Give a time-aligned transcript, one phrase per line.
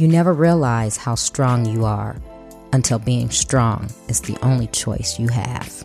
[0.00, 2.16] You never realize how strong you are
[2.72, 5.84] until being strong is the only choice you have.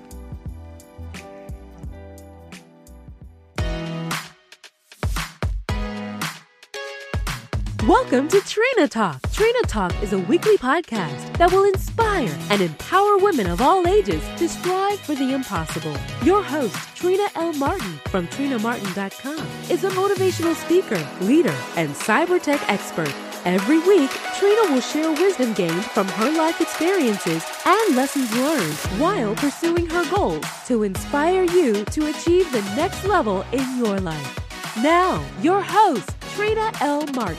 [7.85, 9.19] Welcome to Trina Talk.
[9.33, 14.23] Trina Talk is a weekly podcast that will inspire and empower women of all ages
[14.37, 15.93] to strive for the impossible.
[16.23, 17.51] Your host, Trina L.
[17.51, 23.13] Martin from TrinaMartin.com, is a motivational speaker, leader, and cyber tech expert.
[23.45, 24.09] Every week,
[24.39, 30.03] Trina will share wisdom gained from her life experiences and lessons learned while pursuing her
[30.09, 34.39] goals to inspire you to achieve the next level in your life.
[34.81, 37.05] Now, your host, Trina L.
[37.13, 37.37] Martin.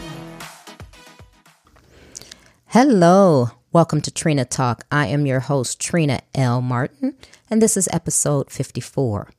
[2.67, 4.85] Hello, welcome to Trina Talk.
[4.93, 6.63] I am your host, Trina L.
[6.63, 7.17] Martin,
[7.51, 9.31] and this is episode 54.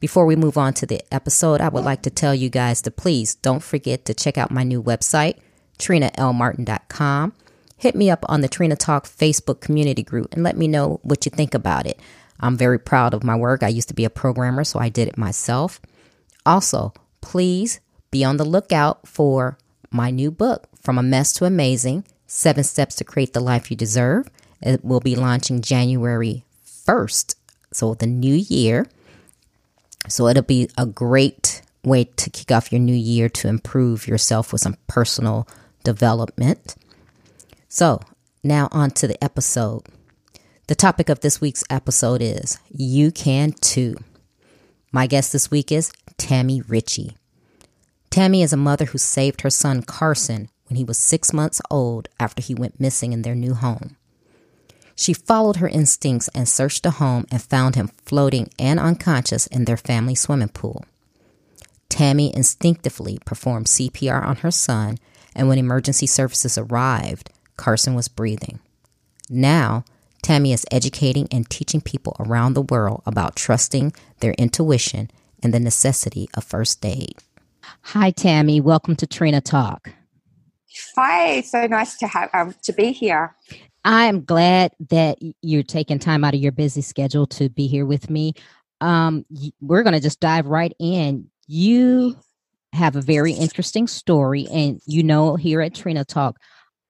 [0.00, 2.90] Before we move on to the episode, I would like to tell you guys to
[2.90, 5.40] please don't forget to check out my new website,
[5.78, 7.32] trinalmartin.com.
[7.78, 11.26] Hit me up on the Trina Talk Facebook community group and let me know what
[11.26, 12.00] you think about it.
[12.40, 13.62] I'm very proud of my work.
[13.62, 15.80] I used to be a programmer, so I did it myself.
[16.44, 19.58] Also, please be on the lookout for
[19.90, 23.76] my new book, From a Mess to Amazing Seven Steps to Create the Life You
[23.76, 24.28] Deserve.
[24.60, 27.36] It will be launching January 1st,
[27.72, 28.86] so the new year.
[30.08, 34.52] So it'll be a great way to kick off your new year to improve yourself
[34.52, 35.46] with some personal
[35.86, 36.74] development.
[37.68, 38.00] So
[38.42, 39.84] now on to the episode.
[40.66, 43.94] The topic of this week's episode is You Can Too.
[44.90, 47.16] My guest this week is Tammy Ritchie.
[48.10, 52.08] Tammy is a mother who saved her son Carson when he was six months old
[52.18, 53.96] after he went missing in their new home.
[54.96, 59.66] She followed her instincts and searched the home and found him floating and unconscious in
[59.66, 60.84] their family swimming pool.
[61.88, 64.98] Tammy instinctively performed CPR on her son,
[65.36, 68.58] and when emergency services arrived, Carson was breathing.
[69.28, 69.84] Now,
[70.22, 75.10] Tammy is educating and teaching people around the world about trusting their intuition
[75.42, 77.14] and the necessity of first aid.
[77.82, 78.60] Hi, Tammy.
[78.60, 79.90] Welcome to Trina Talk.
[80.96, 83.36] Hi, so nice to have um, to be here.
[83.84, 87.86] I am glad that you're taking time out of your busy schedule to be here
[87.86, 88.34] with me.
[88.80, 89.24] Um,
[89.60, 91.28] we're going to just dive right in.
[91.46, 92.16] You
[92.76, 96.38] have a very interesting story, and you know, here at Trina Talk,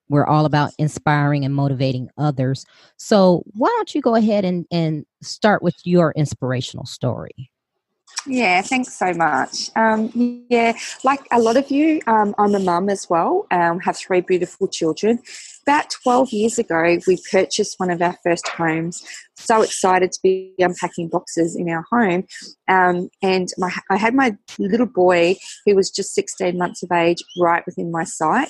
[0.08, 2.64] we're all about inspiring and motivating others.
[2.96, 7.50] So, why don't you go ahead and, and start with your inspirational story?
[8.26, 9.70] Yeah, thanks so much.
[9.76, 13.96] Um, yeah, like a lot of you, um, I'm a mum as well, um, have
[13.96, 15.20] three beautiful children.
[15.68, 19.02] About 12 years ago, we purchased one of our first homes.
[19.34, 22.24] So excited to be unpacking boxes in our home.
[22.68, 25.34] Um, and my, I had my little boy,
[25.64, 28.48] who was just 16 months of age, right within my sight.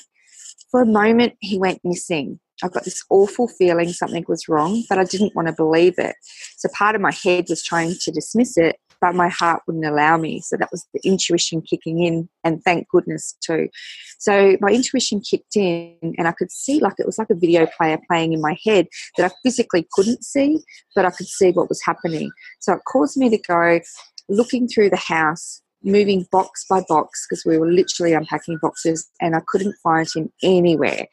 [0.70, 2.38] For a moment, he went missing.
[2.62, 6.16] I got this awful feeling something was wrong, but I didn't want to believe it.
[6.58, 10.16] So part of my head was trying to dismiss it, but my heart wouldn't allow
[10.16, 10.40] me.
[10.40, 13.68] So that was the intuition kicking in, and thank goodness too.
[14.18, 17.66] So my intuition kicked in, and I could see like it was like a video
[17.76, 20.58] player playing in my head that I physically couldn't see,
[20.94, 22.30] but I could see what was happening.
[22.60, 23.80] So it caused me to go
[24.28, 25.62] looking through the house.
[25.82, 30.32] Moving box by box because we were literally unpacking boxes and I couldn't find him
[30.42, 31.06] anywhere.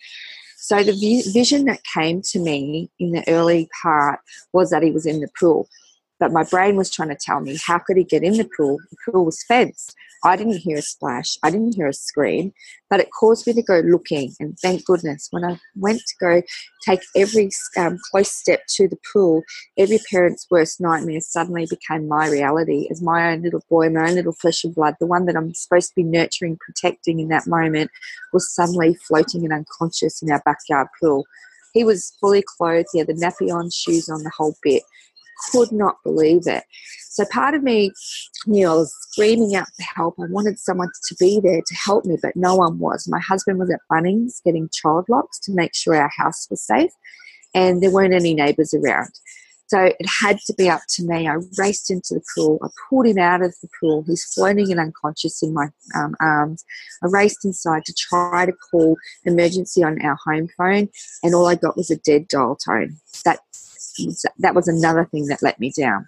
[0.58, 0.94] So the
[1.32, 4.22] vision that came to me in the early part
[4.52, 5.68] was that he was in the pool.
[6.20, 8.78] But my brain was trying to tell me, how could he get in the pool?
[8.92, 9.96] The pool was fenced.
[10.26, 11.38] I didn't hear a splash.
[11.44, 12.54] I didn't hear a scream,
[12.90, 14.34] but it caused me to go looking.
[14.40, 16.42] And thank goodness, when I went to go
[16.88, 19.44] take every um, close step to the pool,
[19.78, 24.16] every parent's worst nightmare suddenly became my reality as my own little boy, my own
[24.16, 27.48] little flesh and blood, the one that I'm supposed to be nurturing, protecting in that
[27.48, 27.92] moment,
[28.32, 31.26] was suddenly floating and unconscious in our backyard pool.
[31.74, 34.84] He was fully clothed, he had the nappy on, shoes on, the whole bit
[35.52, 36.64] could not believe it.
[37.10, 37.92] So part of me,
[38.48, 40.16] know, I was screaming out for help.
[40.20, 43.08] I wanted someone to be there to help me, but no one was.
[43.08, 46.92] My husband was at Bunnings getting child locks to make sure our house was safe,
[47.54, 49.12] and there weren't any neighbours around.
[49.68, 51.28] So it had to be up to me.
[51.28, 52.60] I raced into the pool.
[52.64, 54.04] I pulled him out of the pool.
[54.06, 56.64] He's floating and unconscious in my um, arms.
[57.04, 60.90] I raced inside to try to call emergency on our home phone,
[61.24, 62.98] and all I got was a dead dial tone.
[63.24, 63.40] That
[64.40, 66.08] that was another thing that let me down.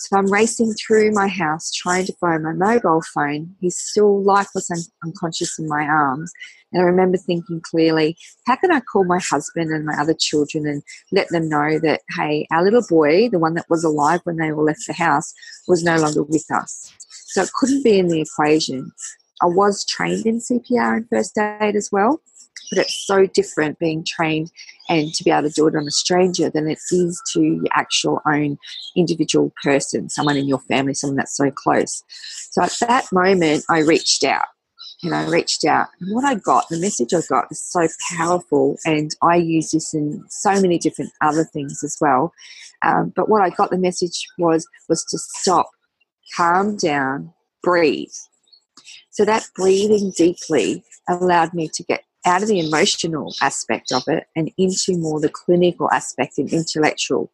[0.00, 3.54] So I'm racing through my house trying to find my mobile phone.
[3.60, 6.32] He's still lifeless and unconscious in my arms.
[6.72, 8.16] And I remember thinking clearly,
[8.46, 12.02] how can I call my husband and my other children and let them know that,
[12.16, 15.32] hey, our little boy, the one that was alive when they all left the house,
[15.66, 16.92] was no longer with us.
[17.08, 18.92] So it couldn't be in the equation.
[19.42, 22.20] I was trained in CPR and first aid as well.
[22.70, 24.50] But it's so different being trained
[24.88, 27.64] and to be able to do it on a stranger than it is to your
[27.72, 28.58] actual own
[28.96, 32.02] individual person, someone in your family, someone that's so close.
[32.50, 34.46] So at that moment, I reached out.
[35.02, 35.88] and I reached out.
[36.00, 37.86] And what I got, the message I got is so
[38.16, 42.32] powerful, and I use this in so many different other things as well.
[42.82, 45.70] Um, but what I got, the message was was to stop,
[46.36, 47.32] calm down,
[47.62, 48.08] breathe.
[49.10, 54.26] So that breathing deeply allowed me to get out of the emotional aspect of it
[54.36, 57.30] and into more the clinical aspect and intellectual.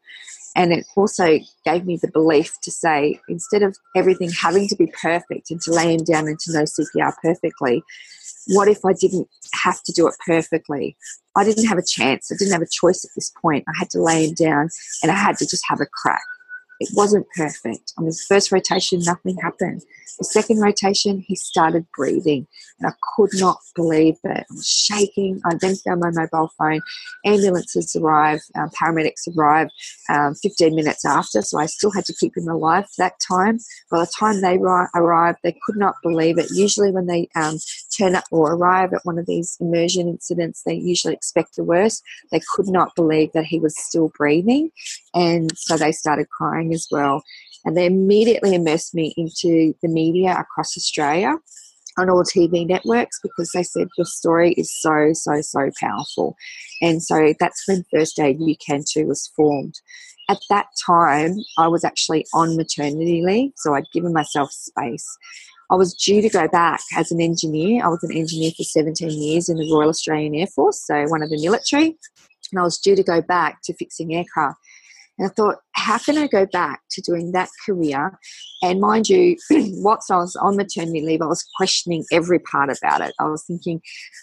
[0.57, 4.87] And it also gave me the belief to say, instead of everything having to be
[4.87, 7.83] perfect and to lay him down and to know CPR perfectly,
[8.49, 10.97] what if I didn't have to do it perfectly?
[11.37, 12.31] I didn't have a chance.
[12.31, 13.65] I didn't have a choice at this point.
[13.67, 14.69] I had to lay him down
[15.03, 16.23] and I had to just have a crack.
[16.81, 17.93] It wasn't perfect.
[17.99, 19.83] On his first rotation, nothing happened.
[20.19, 22.47] The second rotation, he started breathing,
[22.79, 24.47] and I could not believe it.
[24.49, 25.41] I was shaking.
[25.45, 26.81] I then found my mobile phone.
[27.25, 29.73] Ambulances arrived, um, paramedics arrived
[30.09, 33.59] um, 15 minutes after, so I still had to keep him alive that time.
[33.91, 36.51] By the time they arrived, they could not believe it.
[36.53, 37.59] Usually, when they um,
[37.97, 42.03] turn up or arrive at one of these immersion incidents, they usually expect the worst.
[42.31, 44.71] They could not believe that he was still breathing,
[45.13, 47.23] and so they started crying as well.
[47.65, 51.37] And they immediately immersed me into the media across Australia
[51.97, 56.37] on all TV networks because they said your story is so, so, so powerful.
[56.83, 59.75] And so that's when First Aid You Can Too was formed.
[60.29, 65.07] At that time, I was actually on maternity leave, so I'd given myself space.
[65.71, 67.85] I was due to go back as an engineer.
[67.85, 71.23] I was an engineer for 17 years in the Royal Australian Air Force, so one
[71.23, 71.97] of the military.
[72.53, 74.59] And I was due to go back to fixing aircraft.
[75.19, 78.19] And I thought, how can I go back to doing that career?
[78.63, 83.01] And mind you, whilst I was on maternity leave, I was questioning every part about
[83.01, 83.15] it.
[83.21, 83.81] I was thinking,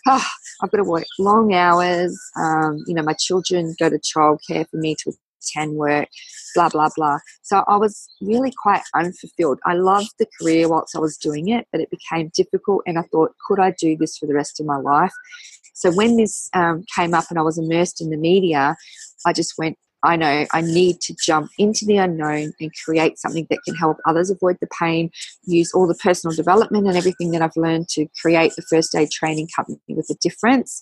[0.07, 0.25] oh,
[0.61, 2.19] I've got to work long hours.
[2.35, 6.07] Um, you know, my children go to childcare for me to attend work,
[6.55, 7.17] blah, blah, blah.
[7.41, 9.59] So I was really quite unfulfilled.
[9.65, 12.83] I loved the career whilst I was doing it, but it became difficult.
[12.85, 15.13] And I thought, could I do this for the rest of my life?
[15.73, 18.75] So when this um, came up and I was immersed in the media,
[19.25, 23.45] I just went, I know I need to jump into the unknown and create something
[23.49, 25.11] that can help others avoid the pain,
[25.45, 29.11] use all the personal development and everything that I've learned to create the first aid
[29.11, 30.81] training company with a difference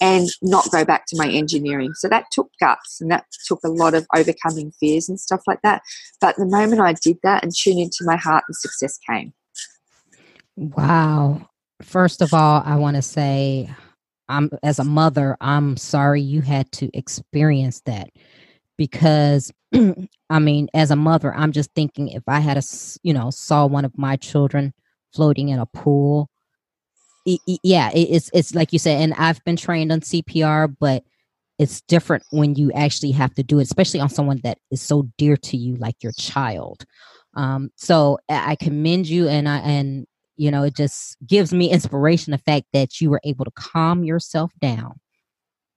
[0.00, 1.92] and not go back to my engineering.
[1.94, 5.62] So that took guts and that took a lot of overcoming fears and stuff like
[5.62, 5.82] that.
[6.20, 9.32] But the moment I did that and tuned into my heart, the success came.
[10.56, 11.48] Wow.
[11.82, 13.70] First of all, I want to say,
[14.28, 18.10] I'm as a mother, I'm sorry you had to experience that
[18.80, 19.52] because
[20.30, 22.62] I mean, as a mother, I'm just thinking if I had a,
[23.02, 24.72] you know, saw one of my children
[25.14, 26.30] floating in a pool,
[27.26, 30.74] it, it, yeah, it, it's it's like you said, and I've been trained on CPR,
[30.80, 31.04] but
[31.58, 35.10] it's different when you actually have to do it, especially on someone that is so
[35.18, 36.86] dear to you, like your child.
[37.34, 40.06] Um, so I commend you, and I and
[40.38, 44.04] you know, it just gives me inspiration the fact that you were able to calm
[44.04, 44.99] yourself down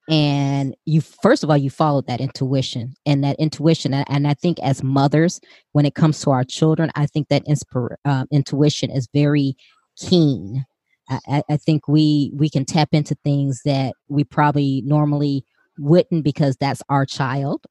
[0.10, 4.60] and you first of all you followed that intuition and that intuition and i think
[4.60, 5.40] as mothers
[5.72, 9.56] when it comes to our children i think that inspir- uh, intuition is very
[9.98, 10.66] keen.
[11.10, 15.44] I, I think we we can tap into things that we probably normally
[15.78, 17.66] wouldn't because that's our child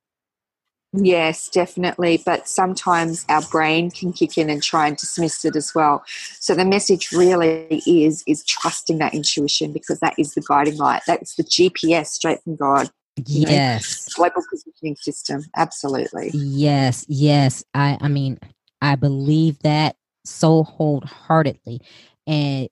[0.92, 2.22] Yes, definitely.
[2.24, 6.04] But sometimes our brain can kick in and try and dismiss it as well.
[6.38, 11.02] So the message really is is trusting that intuition because that is the guiding light.
[11.06, 12.90] That's the GPS straight from God.
[13.26, 14.08] Yes.
[14.18, 15.44] Know, global positioning system.
[15.56, 16.30] Absolutely.
[16.34, 17.64] Yes, yes.
[17.72, 18.38] I I mean,
[18.82, 21.80] I believe that so wholeheartedly.
[22.26, 22.68] And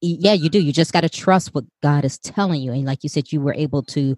[0.00, 0.60] yeah, you do.
[0.60, 2.72] You just got to trust what God is telling you.
[2.72, 4.16] And like you said, you were able to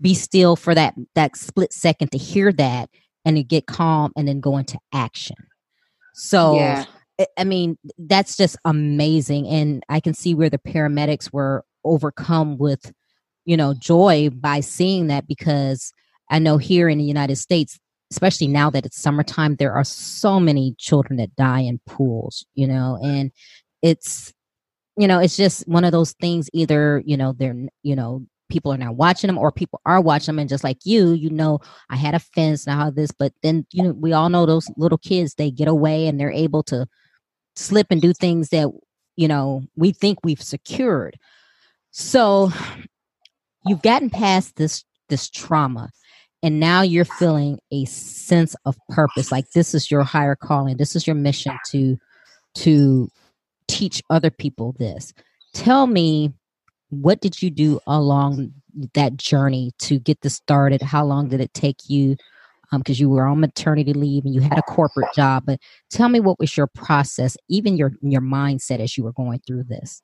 [0.00, 2.90] be still for that that split second to hear that
[3.24, 5.36] and to get calm and then go into action
[6.14, 6.84] so yeah.
[7.36, 12.92] i mean that's just amazing and i can see where the paramedics were overcome with
[13.44, 15.92] you know joy by seeing that because
[16.30, 17.78] i know here in the united states
[18.10, 22.66] especially now that it's summertime there are so many children that die in pools you
[22.66, 23.30] know and
[23.82, 24.32] it's
[24.96, 28.72] you know it's just one of those things either you know they're you know people
[28.72, 31.58] are now watching them or people are watching them and just like you you know
[31.90, 34.70] i had a fence and now this but then you know we all know those
[34.76, 36.86] little kids they get away and they're able to
[37.58, 38.68] slip and do things that
[39.16, 41.18] you know we think we've secured.
[41.90, 42.50] So
[43.66, 45.90] you've gotten past this this trauma
[46.42, 50.94] and now you're feeling a sense of purpose like this is your higher calling this
[50.94, 51.98] is your mission to
[52.54, 53.10] to
[53.66, 55.12] teach other people this.
[55.52, 56.32] Tell me
[56.90, 58.52] what did you do along
[58.94, 60.82] that journey to get this started?
[60.82, 62.16] How long did it take you?
[62.70, 65.58] Because um, you were on maternity leave and you had a corporate job, but
[65.90, 69.64] tell me what was your process, even your your mindset as you were going through
[69.64, 70.02] this.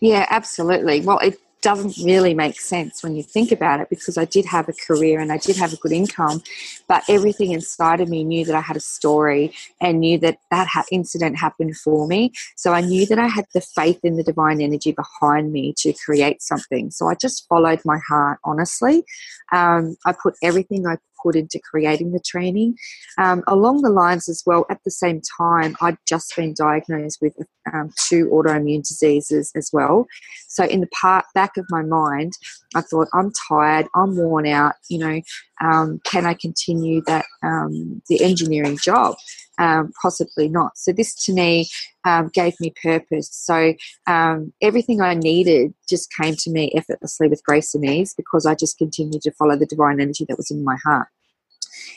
[0.00, 1.00] Yeah, absolutely.
[1.00, 4.68] Well, it doesn't really make sense when you think about it because I did have
[4.68, 6.42] a career and I did have a good income,
[6.88, 10.68] but everything inside of me knew that I had a story and knew that that
[10.90, 12.32] incident happened for me.
[12.56, 15.94] So I knew that I had the faith in the divine energy behind me to
[16.04, 16.90] create something.
[16.90, 19.04] So I just followed my heart, honestly.
[19.52, 22.76] Um, I put everything I put into creating the training.
[23.18, 27.34] Um, along the lines as well, at the same time, I'd just been diagnosed with
[27.72, 30.06] um, two autoimmune diseases as well.
[30.48, 32.32] So in the part back of my mind,
[32.74, 34.74] I thought, I'm tired, I'm worn out.
[34.88, 35.20] You know,
[35.60, 39.16] um, can I continue that um, the engineering job?
[39.58, 40.78] Um, possibly not.
[40.78, 41.68] So this to me
[42.04, 43.28] um, gave me purpose.
[43.30, 43.74] So
[44.06, 48.54] um, everything I needed just came to me effortlessly with grace and ease because I
[48.54, 51.08] just continued to follow the divine energy that was in my heart.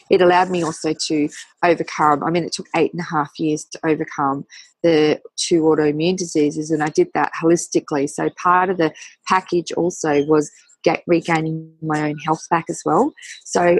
[0.09, 1.29] It allowed me also to
[1.63, 2.23] overcome.
[2.23, 4.45] I mean, it took eight and a half years to overcome
[4.83, 8.09] the two autoimmune diseases, and I did that holistically.
[8.09, 8.93] So part of the
[9.27, 10.51] package also was
[10.85, 13.11] get regaining my own health back as well.
[13.43, 13.79] So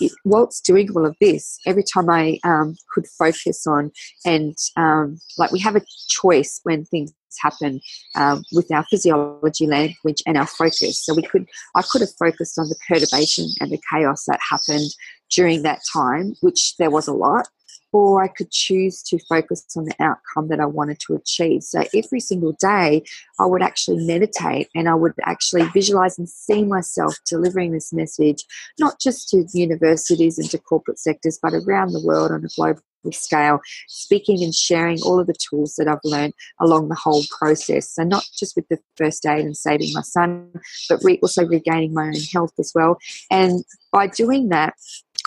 [0.00, 3.90] it, whilst doing all of this, every time I um, could focus on
[4.24, 7.80] and um, like we have a choice when things happen
[8.14, 11.04] um, with our physiology language and our focus.
[11.04, 14.90] So we could I could have focused on the perturbation and the chaos that happened
[15.30, 17.48] during that time, which there was a lot,
[17.94, 21.62] or I could choose to focus on the outcome that I wanted to achieve.
[21.62, 23.04] So every single day,
[23.38, 28.44] I would actually meditate and I would actually visualize and see myself delivering this message,
[28.80, 32.82] not just to universities and to corporate sectors, but around the world on a global
[33.12, 37.90] scale, speaking and sharing all of the tools that I've learned along the whole process.
[37.90, 40.50] So, not just with the first aid and saving my son,
[40.88, 42.98] but re- also regaining my own health as well.
[43.30, 44.74] And by doing that,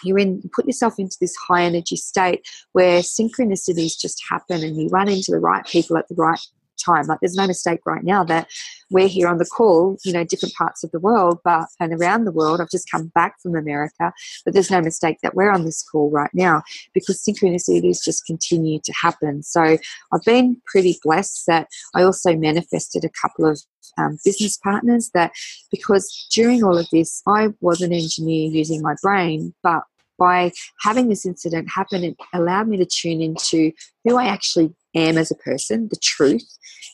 [0.04, 4.88] you in put yourself into this high energy state where synchronicities just happen and you
[4.90, 6.40] run into the right people at the right
[6.78, 7.08] time.
[7.08, 8.48] Like there's no mistake right now that
[8.90, 12.26] we're here on the call, you know, different parts of the world, but and around
[12.26, 12.62] the world.
[12.62, 14.14] I've just come back from America,
[14.46, 18.80] but there's no mistake that we're on this call right now because synchronicities just continue
[18.84, 19.44] to happen.
[19.44, 19.78] So
[20.14, 23.60] I've been pretty blessed that I also manifested a couple of
[23.98, 25.32] um, business partners that
[25.72, 29.84] because during all of this, I was an engineer using my brain, but
[30.18, 33.72] by having this incident happen, it allowed me to tune into
[34.04, 36.48] who I actually am as a person, the truth,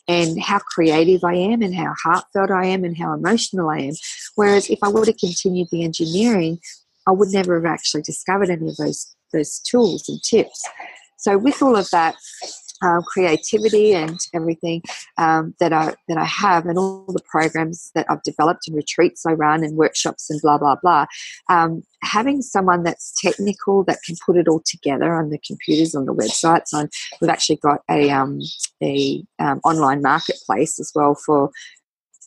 [0.06, 3.94] and how creative I am, and how heartfelt I am, and how emotional I am.
[4.34, 6.58] Whereas if I would have continued the engineering,
[7.06, 10.64] I would never have actually discovered any of those those tools and tips.
[11.18, 12.14] So with all of that,
[12.82, 14.82] um, creativity and everything
[15.18, 19.24] um, that I that I have, and all the programs that I've developed and retreats
[19.26, 21.06] I run and workshops and blah blah blah.
[21.48, 26.04] Um, having someone that's technical that can put it all together on the computers on
[26.04, 26.74] the websites.
[26.74, 26.88] On
[27.20, 28.40] we've actually got a um,
[28.82, 31.50] a um, online marketplace as well for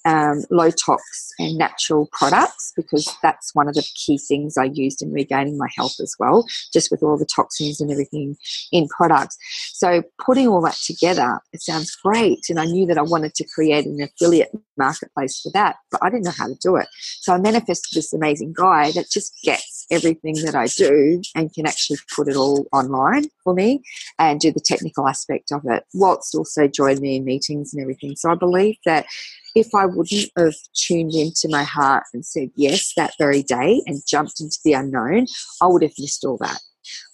[0.07, 5.01] um, low tox and natural products because that's one of the key things I used
[5.01, 8.37] in regaining my health as well, just with all the toxins and everything
[8.71, 9.37] in products.
[9.73, 12.39] So putting all that together, it sounds great.
[12.49, 16.09] And I knew that I wanted to create an affiliate marketplace for that, but I
[16.09, 16.87] didn't know how to do it.
[17.19, 21.67] So I manifested this amazing guy that just gets everything that I do and can
[21.67, 23.81] actually put it all online for me
[24.19, 28.15] and do the technical aspect of it, whilst also join me in meetings and everything.
[28.15, 29.05] So I believe that
[29.57, 34.01] if I wouldn't have tuned into my heart and said yes that very day and
[34.07, 35.25] jumped into the unknown,
[35.61, 36.59] I would have missed all that.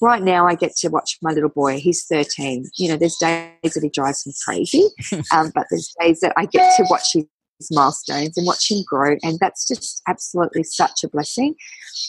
[0.01, 1.79] Right now, I get to watch my little boy.
[1.79, 2.69] He's 13.
[2.77, 4.83] You know, there's days that he drives me crazy,
[5.31, 7.25] um, but there's days that I get to watch his
[7.71, 9.15] milestones and watch him grow.
[9.23, 11.55] And that's just absolutely such a blessing.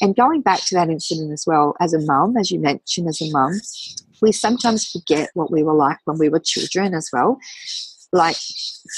[0.03, 3.23] And going back to that incident as well, as a mum, as you mentioned, as
[3.23, 3.53] a mum,
[4.21, 7.39] we sometimes forget what we were like when we were children as well
[8.15, 8.37] like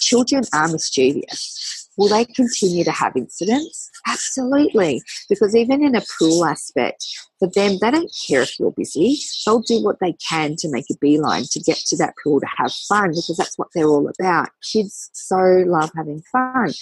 [0.02, 1.88] children are mischievous.
[1.96, 3.90] Will they continue to have incidents?
[4.06, 5.00] Absolutely.
[5.30, 7.04] Because even in a pool aspect,
[7.38, 9.18] for them, they don't care if you're busy.
[9.44, 12.46] They'll do what they can to make a beeline to get to that pool to
[12.56, 14.50] have fun because that's what they're all about.
[14.62, 16.72] Kids so love having fun.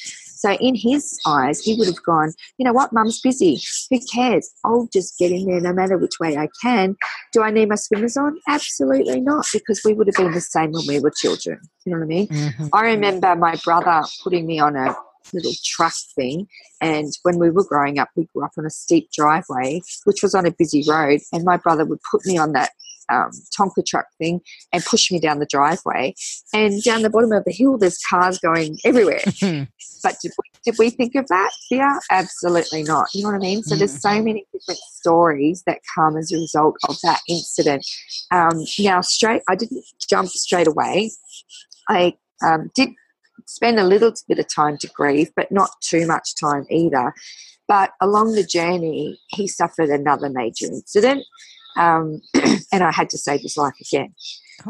[0.44, 3.62] So in his eyes, he would have gone, you know what, mum's busy.
[3.90, 4.50] Who cares?
[4.62, 6.96] I'll just get in there no matter which way I can.
[7.32, 8.38] Do I need my swimmers on?
[8.46, 11.60] Absolutely not, because we would have been the same when we were children.
[11.86, 12.28] You know what I mean?
[12.28, 12.66] Mm-hmm.
[12.74, 14.94] I remember my brother putting me on a
[15.32, 16.46] little truck thing.
[16.82, 20.34] And when we were growing up, we grew up on a steep driveway, which was
[20.34, 21.20] on a busy road.
[21.32, 22.72] And my brother would put me on that
[23.12, 24.40] um, Tonka truck thing
[24.72, 26.14] and push me down the driveway.
[26.52, 29.20] And down the bottom of the hill, there's cars going everywhere.
[30.02, 32.00] but did we, did we think of that fear?
[32.10, 33.08] Absolutely not.
[33.14, 33.62] You know what I mean?
[33.62, 34.24] So there's so mm-hmm.
[34.24, 37.86] many different stories that come as a result of that incident.
[38.30, 41.10] Um, now, straight, I didn't jump straight away.
[41.88, 42.90] I um, did
[43.46, 47.12] spend a little bit of time to grieve, but not too much time either.
[47.66, 51.24] But along the journey, he suffered another major incident,
[51.76, 52.20] um,
[52.72, 54.14] and I had to save his life again.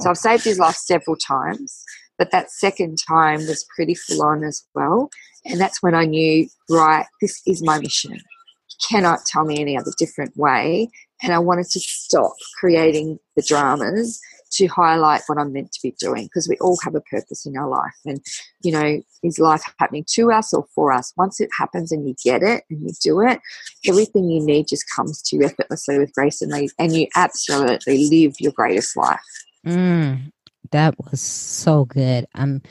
[0.00, 1.84] So I've saved his life several times,
[2.18, 5.10] but that second time was pretty full on as well.
[5.44, 8.12] And that's when I knew, right, this is my mission.
[8.12, 10.88] You cannot tell me any other different way.
[11.22, 14.20] And I wanted to stop creating the dramas
[14.54, 17.56] to highlight what I'm meant to be doing because we all have a purpose in
[17.56, 17.94] our life.
[18.04, 18.20] And,
[18.62, 21.12] you know, is life happening to us or for us?
[21.16, 23.40] Once it happens and you get it and you do it,
[23.86, 28.08] everything you need just comes to you effortlessly with grace and ease, and you absolutely
[28.08, 29.18] live your greatest life.
[29.66, 30.30] Mm,
[30.70, 32.26] that was so good.
[32.34, 32.62] I'm.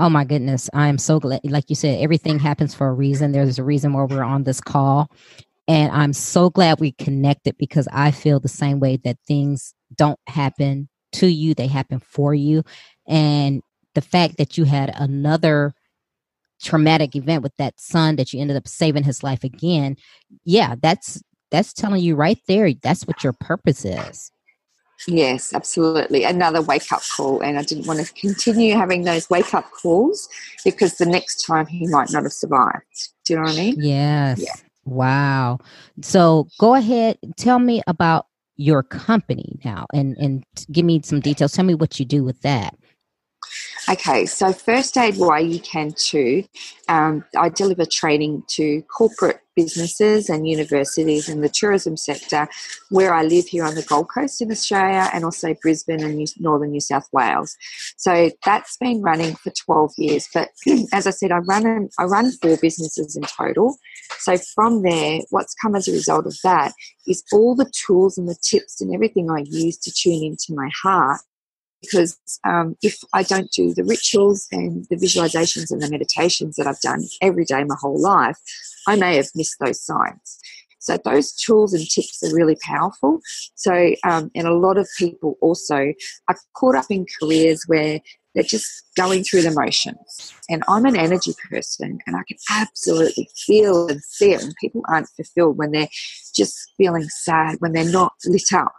[0.00, 0.70] Oh my goodness.
[0.72, 1.40] I am so glad.
[1.42, 3.32] Like you said, everything happens for a reason.
[3.32, 5.10] There's a reason why we're on this call.
[5.66, 10.20] And I'm so glad we connected because I feel the same way that things don't
[10.28, 12.62] happen to you, they happen for you.
[13.06, 13.62] And
[13.94, 15.74] the fact that you had another
[16.60, 19.96] traumatic event with that son that you ended up saving his life again,
[20.44, 24.30] yeah, that's that's telling you right there that's what your purpose is.
[25.06, 26.24] Yes, absolutely.
[26.24, 27.40] Another wake up call.
[27.40, 30.28] And I didn't want to continue having those wake up calls
[30.64, 33.12] because the next time he might not have survived.
[33.24, 33.74] Do you know what I mean?
[33.78, 34.40] Yes.
[34.40, 34.54] Yeah.
[34.84, 35.58] Wow.
[36.02, 38.26] So go ahead, tell me about
[38.58, 39.86] your company now.
[39.94, 41.52] And and give me some details.
[41.52, 42.74] Tell me what you do with that
[43.90, 46.44] Okay, so First Aid Why You Can Too.
[46.90, 52.48] Um, I deliver training to corporate businesses and universities in the tourism sector
[52.90, 56.26] where I live here on the Gold Coast in Australia and also Brisbane and New,
[56.38, 57.56] northern New South Wales.
[57.96, 60.28] So that's been running for 12 years.
[60.34, 60.50] But
[60.92, 63.78] as I said, I run, I run four businesses in total.
[64.18, 66.74] So from there, what's come as a result of that
[67.06, 70.68] is all the tools and the tips and everything I use to tune into my
[70.82, 71.22] heart
[71.80, 76.66] because um, if I don't do the rituals and the visualizations and the meditations that
[76.66, 78.38] I've done every day my whole life,
[78.86, 80.38] I may have missed those signs.
[80.80, 83.20] So those tools and tips are really powerful.
[83.54, 85.92] So, um, and a lot of people also
[86.28, 88.00] are caught up in careers where
[88.34, 90.32] they're just going through the motions.
[90.48, 94.82] And I'm an energy person, and I can absolutely feel and see it when people
[94.88, 95.88] aren't fulfilled, when they're
[96.34, 98.74] just feeling sad, when they're not lit up.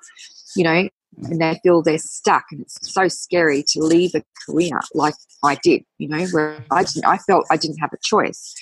[0.55, 0.89] You know,
[1.23, 5.55] and they feel they're stuck and it's so scary to leave a career like I
[5.55, 8.53] did, you know, where I didn't I felt I didn't have a choice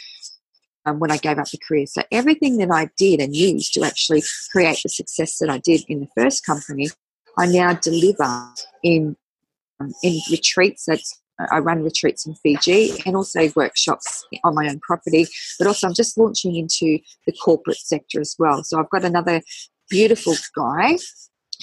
[0.86, 1.86] um, when I gave up the career.
[1.86, 5.84] So everything that I did and used to actually create the success that I did
[5.88, 6.89] in the first company,
[7.38, 9.15] I now deliver in
[9.80, 14.80] um, in retreats that's I run retreats in Fiji and also workshops on my own
[14.80, 15.28] property,
[15.60, 18.63] but also I'm just launching into the corporate sector as well.
[18.63, 19.43] So I've got another
[19.88, 20.98] beautiful guy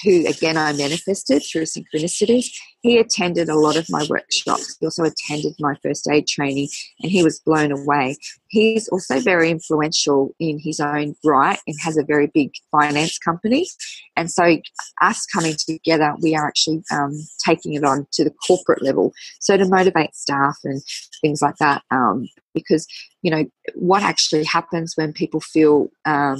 [0.03, 2.47] who again I manifested through synchronicities.
[2.81, 4.77] He attended a lot of my workshops.
[4.79, 6.67] He also attended my first aid training
[7.01, 8.17] and he was blown away.
[8.47, 13.67] He's also very influential in his own right and has a very big finance company.
[14.15, 14.57] And so,
[15.01, 19.13] us coming together, we are actually um, taking it on to the corporate level.
[19.39, 20.81] So, to motivate staff and
[21.21, 21.83] things like that.
[21.91, 22.87] Um, because,
[23.21, 26.37] you know, what actually happens when people feel um,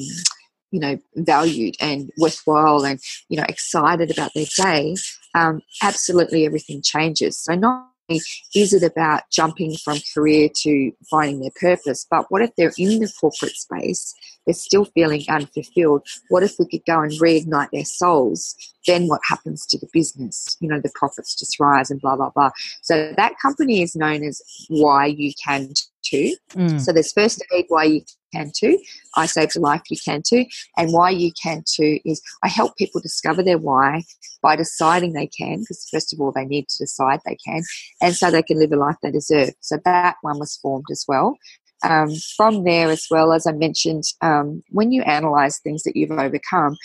[0.76, 4.96] you know valued and worthwhile and you know excited about their day
[5.36, 7.38] um, absolutely everything changes.
[7.38, 8.22] So not only
[8.54, 13.00] is it about jumping from career to finding their purpose but what if they're in
[13.00, 14.14] the corporate space
[14.46, 16.06] they're still feeling unfulfilled?
[16.30, 18.56] What if we could go and reignite their souls?
[18.86, 20.56] Then what happens to the business?
[20.60, 22.52] You know the profits just rise and blah blah blah.
[22.84, 25.70] So that company is known as why you can
[26.10, 26.80] too mm.
[26.80, 28.02] so there's first aid why you
[28.36, 28.78] can too.
[29.16, 30.46] I Saved a Life, you can too.
[30.78, 34.04] And why you can too is I help people discover their why
[34.42, 37.64] by deciding they can, because first of all, they need to decide they can,
[38.02, 39.52] and so they can live a life they deserve.
[39.62, 41.38] So that one was formed as well.
[41.84, 46.12] Um, from there, as well as I mentioned, um, when you analyze things that you've
[46.12, 46.78] overcome,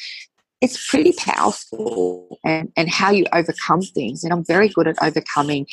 [0.61, 4.25] it's pretty powerful and, and how you overcome things.
[4.25, 5.67] And I'm very good at overcoming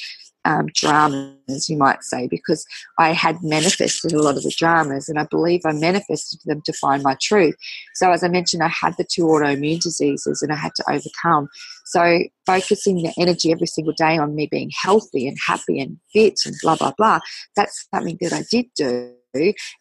[0.46, 2.66] um, dramas, you might say, because
[2.98, 6.74] I had manifested a lot of the dramas and I believe I manifested them to
[6.74, 7.56] find my truth.
[7.96, 11.48] So, as I mentioned, I had the two autoimmune diseases and I had to overcome.
[11.86, 16.40] So, focusing the energy every single day on me being healthy and happy and fit
[16.46, 17.20] and blah, blah, blah,
[17.56, 19.17] that's something that I did do.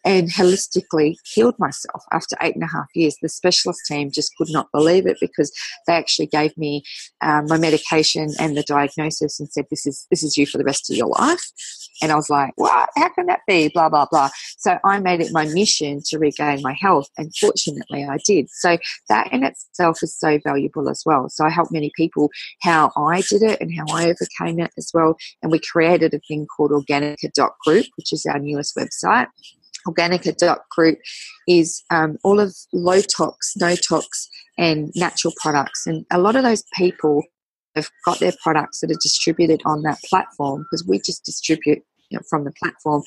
[0.05, 3.15] And holistically healed myself after eight and a half years.
[3.21, 5.51] The specialist team just could not believe it because
[5.87, 6.83] they actually gave me
[7.21, 10.63] um, my medication and the diagnosis and said, "This is this is you for the
[10.63, 11.51] rest of your life."
[12.01, 12.89] And I was like, "What?
[12.95, 14.29] How can that be?" Blah blah blah.
[14.57, 18.49] So I made it my mission to regain my health, and fortunately, I did.
[18.49, 18.77] So
[19.09, 21.29] that in itself is so valuable as well.
[21.29, 22.29] So I help many people
[22.61, 25.15] how I did it and how I overcame it as well.
[25.41, 27.15] And we created a thing called Organica
[27.65, 29.27] Group, which is our newest website.
[29.87, 30.99] Organica.group
[31.47, 35.87] is um, all of low tox, no tox, and natural products.
[35.87, 37.23] And a lot of those people
[37.75, 42.17] have got their products that are distributed on that platform because we just distribute you
[42.17, 43.03] know, from the platform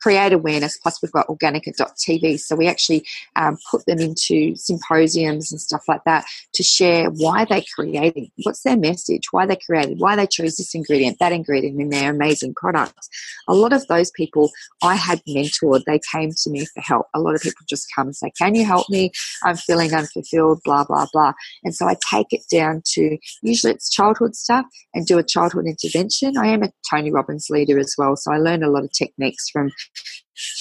[0.00, 0.78] create awareness.
[0.78, 2.40] Plus, we've got organica.tv.
[2.40, 7.44] So we actually um, put them into symposiums and stuff like that to share why
[7.44, 11.80] they created, what's their message, why they created, why they chose this ingredient, that ingredient
[11.80, 13.08] in their amazing products.
[13.48, 14.50] A lot of those people
[14.82, 17.06] I had mentored, they came to me for help.
[17.14, 19.10] A lot of people just come and say, Can you help me?
[19.44, 21.32] I'm feeling unfulfilled, blah, blah, blah.
[21.64, 25.66] And so I take it down to usually it's childhood stuff and do a childhood
[25.66, 26.36] intervention.
[26.38, 28.16] I am a Tony Robbins leader as well.
[28.16, 29.70] So I learn a lot of techniques from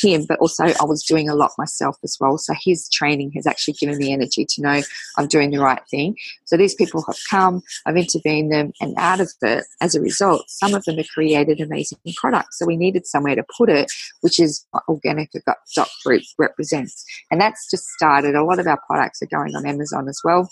[0.01, 2.37] him, but also I was doing a lot myself as well.
[2.37, 4.81] So his training has actually given me energy to know
[5.17, 6.15] I'm doing the right thing.
[6.45, 10.43] So these people have come, I've intervened them, and out of it, as a result,
[10.47, 12.59] some of them have created amazing products.
[12.59, 15.41] So we needed somewhere to put it, which is what Organica
[15.75, 17.05] Dot Group represents.
[17.31, 18.35] And that's just started.
[18.35, 20.49] A lot of our products are going on Amazon as well.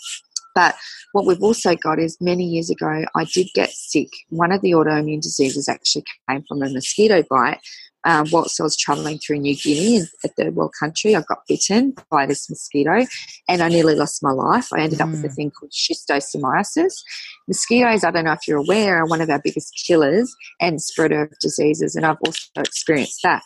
[0.56, 0.76] But
[1.12, 4.10] what we've also got is many years ago, I did get sick.
[4.30, 7.60] One of the autoimmune diseases actually came from a mosquito bite
[8.08, 11.16] um, whilst I was traveling through New Guinea in a third world country.
[11.16, 13.06] I got bitten by this mosquito
[13.50, 14.70] and I nearly lost my life.
[14.74, 15.04] I ended mm.
[15.04, 15.36] up with a mm.
[15.36, 16.94] thing called schistosomiasis.
[17.48, 21.24] Mosquitoes, I don't know if you're aware, are one of our biggest killers and spreader
[21.24, 23.44] of diseases, and I've also experienced that.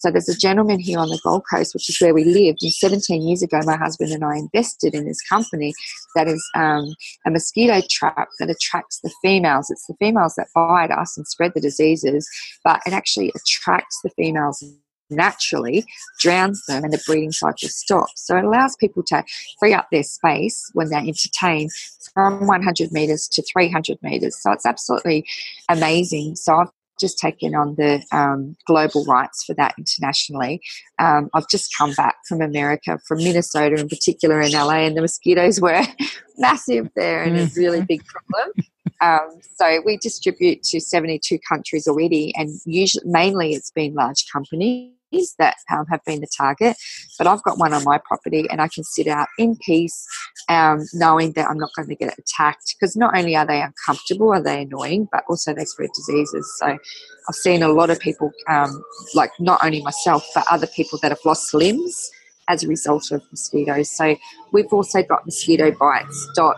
[0.00, 2.62] So there's a gentleman here on the Gold Coast, which is where we lived.
[2.62, 5.74] And 17 years ago, my husband and I invested in this company
[6.16, 6.94] that is um,
[7.26, 9.70] a mosquito trap that attracts the females.
[9.70, 12.28] It's the females that bite us and spread the diseases,
[12.64, 14.64] but it actually attracts the females
[15.10, 15.84] naturally
[16.20, 18.24] drowns them and the breeding cycle stops.
[18.24, 19.24] So it allows people to
[19.58, 21.70] free up their space when they're entertained
[22.14, 24.40] from 100 meters to 300 meters.
[24.40, 25.26] So it's absolutely
[25.68, 26.36] amazing.
[26.36, 26.68] So I've
[27.00, 30.60] just taken on the um, global rights for that internationally.
[30.98, 35.02] Um, I've just come back from America, from Minnesota in particular, in LA, and the
[35.02, 35.82] mosquitoes were
[36.38, 37.86] massive there and a really mm-hmm.
[37.86, 38.52] big problem.
[39.00, 44.92] Um, so we distribute to 72 countries already, and usually mainly it's been large companies
[45.38, 46.76] that um, have been the target.
[47.18, 50.06] But I've got one on my property and I can sit out in peace,
[50.48, 54.32] um, knowing that I'm not going to get attacked because not only are they uncomfortable,
[54.32, 56.52] are they annoying, but also they spread diseases.
[56.58, 58.82] So I've seen a lot of people, um,
[59.14, 62.10] like not only myself, but other people that have lost limbs
[62.48, 63.90] as a result of mosquitoes.
[63.90, 64.16] So
[64.52, 66.28] we've also got mosquito bites.
[66.34, 66.56] Dot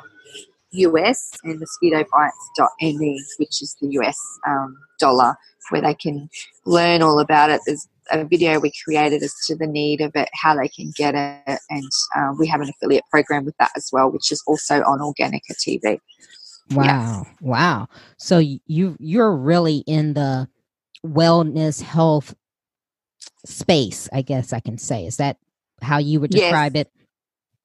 [0.72, 5.36] US and mosquitobites.me, which is the US um, dollar,
[5.70, 6.28] where they can
[6.64, 7.60] learn all about it.
[7.66, 11.14] There's a video we created as to the need of it, how they can get
[11.14, 14.82] it, and uh, we have an affiliate program with that as well, which is also
[14.82, 15.98] on Organica TV.
[16.72, 17.88] Wow, wow!
[18.18, 20.48] So you you're really in the
[21.04, 22.34] wellness health
[23.44, 25.06] space, I guess I can say.
[25.06, 25.38] Is that
[25.80, 26.86] how you would describe yes.
[26.86, 26.92] it?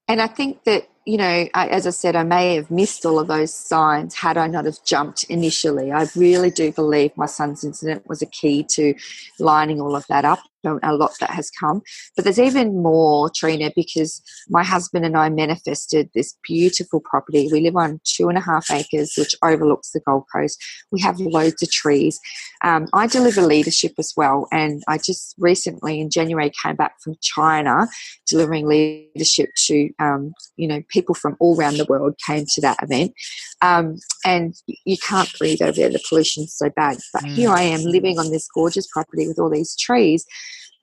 [0.08, 3.17] And I think that you know, I, as I said, I may have missed all
[3.17, 5.89] of those signs had I not have jumped initially.
[5.89, 8.93] I really do believe my son's incident was a key to
[9.39, 10.39] lining all of that up
[10.84, 11.82] a lot that has come.
[12.15, 17.49] But there's even more, Trina, because my husband and I manifested this beautiful property.
[17.51, 20.62] We live on two and a half acres, which overlooks the Gold Coast.
[20.91, 22.19] We have loads of trees.
[22.63, 27.15] Um, I deliver leadership as well, and I just recently in January came back from
[27.21, 27.88] China
[28.27, 32.77] delivering leadership to um, you know people from all around the world came to that
[32.82, 33.13] event.
[33.62, 36.97] Um, and you can't breathe over there; the pollution's so bad.
[37.13, 37.36] But mm.
[37.36, 40.25] here I am living on this gorgeous property with all these trees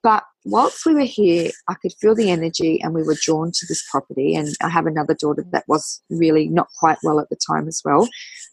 [0.05, 3.67] but whilst we were here, I could feel the energy and we were drawn to
[3.67, 4.37] this property.
[4.37, 7.81] And I have another daughter that was really not quite well at the time as
[7.87, 8.07] well.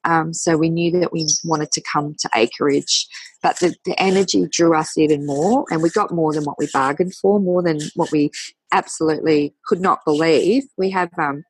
[0.05, 3.05] Um, so we knew that we wanted to come to acreage.
[3.43, 6.69] But the, the energy drew us even more, and we got more than what we
[6.71, 8.31] bargained for, more than what we
[8.71, 10.63] absolutely could not believe.
[10.77, 11.43] We have um,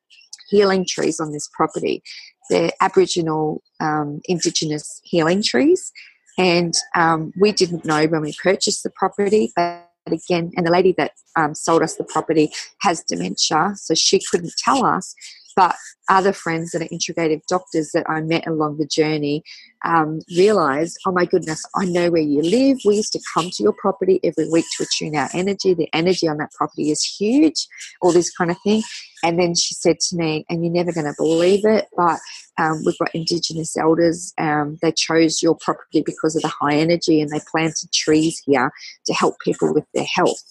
[0.48, 2.02] healing trees on this property.
[2.50, 5.92] They're Aboriginal, um, Indigenous healing trees.
[6.38, 10.92] And um, we didn't know when we purchased the property, but again, and the lady
[10.98, 15.14] that um, sold us the property has dementia, so she couldn't tell us.
[15.56, 15.74] But
[16.08, 19.42] other friends that are integrative doctors that I met along the journey
[19.84, 22.78] um, realized, oh my goodness, I know where you live.
[22.84, 25.74] We used to come to your property every week to attune our energy.
[25.74, 27.66] The energy on that property is huge,
[28.00, 28.82] all this kind of thing.
[29.24, 32.18] And then she said to me, and you're never going to believe it, but
[32.58, 34.32] um, we've got Indigenous elders.
[34.38, 38.70] Um, they chose your property because of the high energy and they planted trees here
[39.06, 40.42] to help people with their health.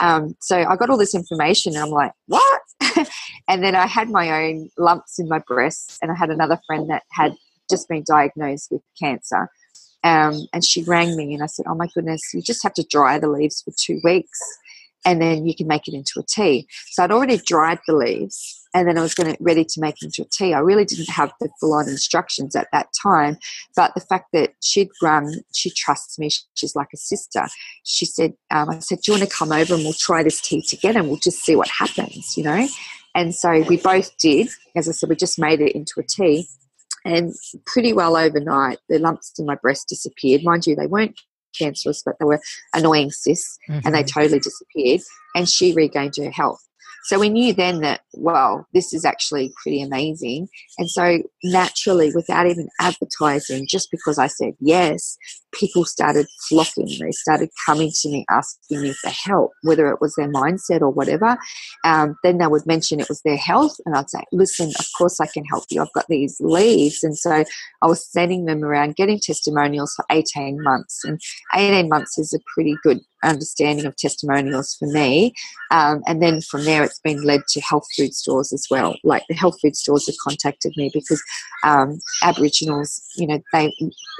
[0.00, 2.60] Um, so I got all this information and I'm like, what?
[3.48, 6.88] and then I had my own lumps in my breast, and I had another friend
[6.90, 7.34] that had
[7.70, 9.48] just been diagnosed with cancer.
[10.02, 12.84] Um, and she rang me and I said, Oh my goodness, you just have to
[12.90, 14.38] dry the leaves for two weeks
[15.04, 16.66] and then you can make it into a tea.
[16.90, 20.02] So I'd already dried the leaves and then I was going to ready to make
[20.02, 20.52] into a tea.
[20.52, 23.38] I really didn't have the full on instructions at that time,
[23.76, 26.28] but the fact that she'd run, she trusts me.
[26.54, 27.46] She's like a sister.
[27.84, 30.40] She said, um, "I said, do you want to come over and we'll try this
[30.40, 32.66] tea together and we'll just see what happens, you know?"
[33.14, 34.48] And so we both did.
[34.74, 36.48] As I said, we just made it into a tea.
[37.04, 37.32] And
[37.66, 40.42] pretty well overnight, the lumps in my breast disappeared.
[40.42, 41.20] Mind you, they weren't
[41.58, 42.40] cancerous, but they were
[42.74, 43.80] annoying cysts mm-hmm.
[43.84, 44.20] and they mm-hmm.
[44.20, 45.00] totally disappeared.
[45.34, 46.60] And she regained her health.
[47.04, 50.48] So we knew then that, well, this is actually pretty amazing.
[50.78, 55.16] And so naturally, without even advertising, just because I said yes,
[55.54, 56.88] people started flocking.
[57.00, 60.90] They started coming to me asking me for help, whether it was their mindset or
[60.90, 61.36] whatever.
[61.84, 65.20] Um, then they would mention it was their health, and I'd say, listen, of course
[65.20, 65.82] I can help you.
[65.82, 67.02] I've got these leaves.
[67.02, 67.44] And so
[67.82, 71.02] I was sending them around, getting testimonials for 18 months.
[71.04, 71.20] And
[71.54, 75.34] 18 months is a pretty good understanding of testimonials for me.
[75.70, 78.96] Um, and then from there, it's been led to health food stores as well.
[79.02, 81.22] Like the health food stores have contacted me because
[81.64, 83.72] um, Aboriginals, you know, they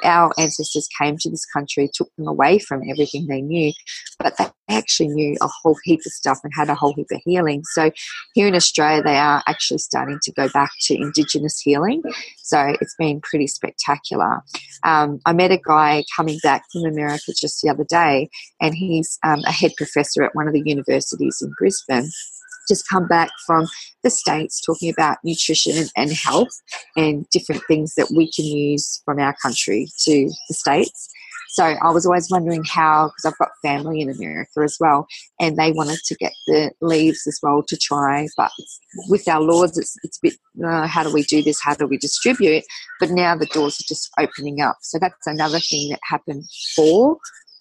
[0.03, 3.73] our ancestors came to this country, took them away from everything they knew,
[4.19, 7.21] but they actually knew a whole heap of stuff and had a whole heap of
[7.25, 7.63] healing.
[7.73, 7.91] So
[8.35, 12.03] here in Australia, they are actually starting to go back to Indigenous healing.
[12.43, 14.43] So it's been pretty spectacular.
[14.83, 19.19] Um, I met a guy coming back from America just the other day, and he's
[19.25, 22.11] um, a head professor at one of the universities in Brisbane
[22.69, 23.67] just come back from
[24.03, 26.49] the States talking about nutrition and health
[26.97, 31.11] and different things that we can use from our country to the States.
[31.51, 35.07] So I was always wondering how, because I've got family in America as well,
[35.39, 38.27] and they wanted to get the leaves as well to try.
[38.37, 38.51] But
[39.09, 40.35] with our laws, it's, it's a bit,
[40.67, 41.63] uh, how do we do this?
[41.63, 42.65] How do we distribute?
[42.99, 44.79] But now the doors are just opening up.
[44.81, 46.43] So that's another thing that happened
[46.75, 47.19] for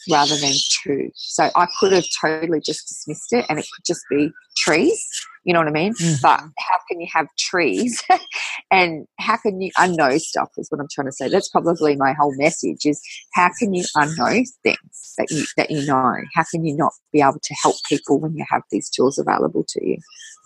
[0.10, 1.10] rather than two.
[1.16, 5.04] So I could have totally just dismissed it and it could just be trees.
[5.44, 5.94] You know what I mean?
[5.94, 6.22] Mm-hmm.
[6.22, 8.02] But how can you have trees
[8.72, 11.28] and how can you unknow stuff is what I'm trying to say.
[11.28, 13.02] That's probably my whole message is
[13.34, 16.16] how can you unknow things that you that you know?
[16.34, 19.66] How can you not be able to help people when you have these tools available
[19.68, 19.98] to you?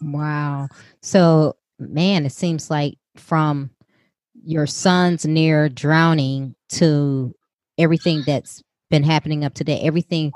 [0.01, 0.67] Wow.
[1.01, 3.69] So man, it seems like from
[4.43, 7.35] your son's near drowning to
[7.77, 9.83] everything that's been happening up to date.
[9.83, 10.31] Everything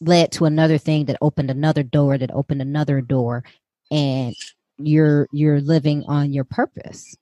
[0.00, 3.44] led to another thing that opened another door that opened another door
[3.90, 4.34] and
[4.78, 7.16] you're you're living on your purpose.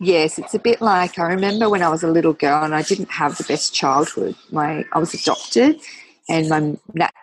[0.00, 2.82] Yes, it's a bit like I remember when I was a little girl and I
[2.82, 4.36] didn't have the best childhood.
[4.50, 5.80] My I was adopted
[6.28, 6.76] and my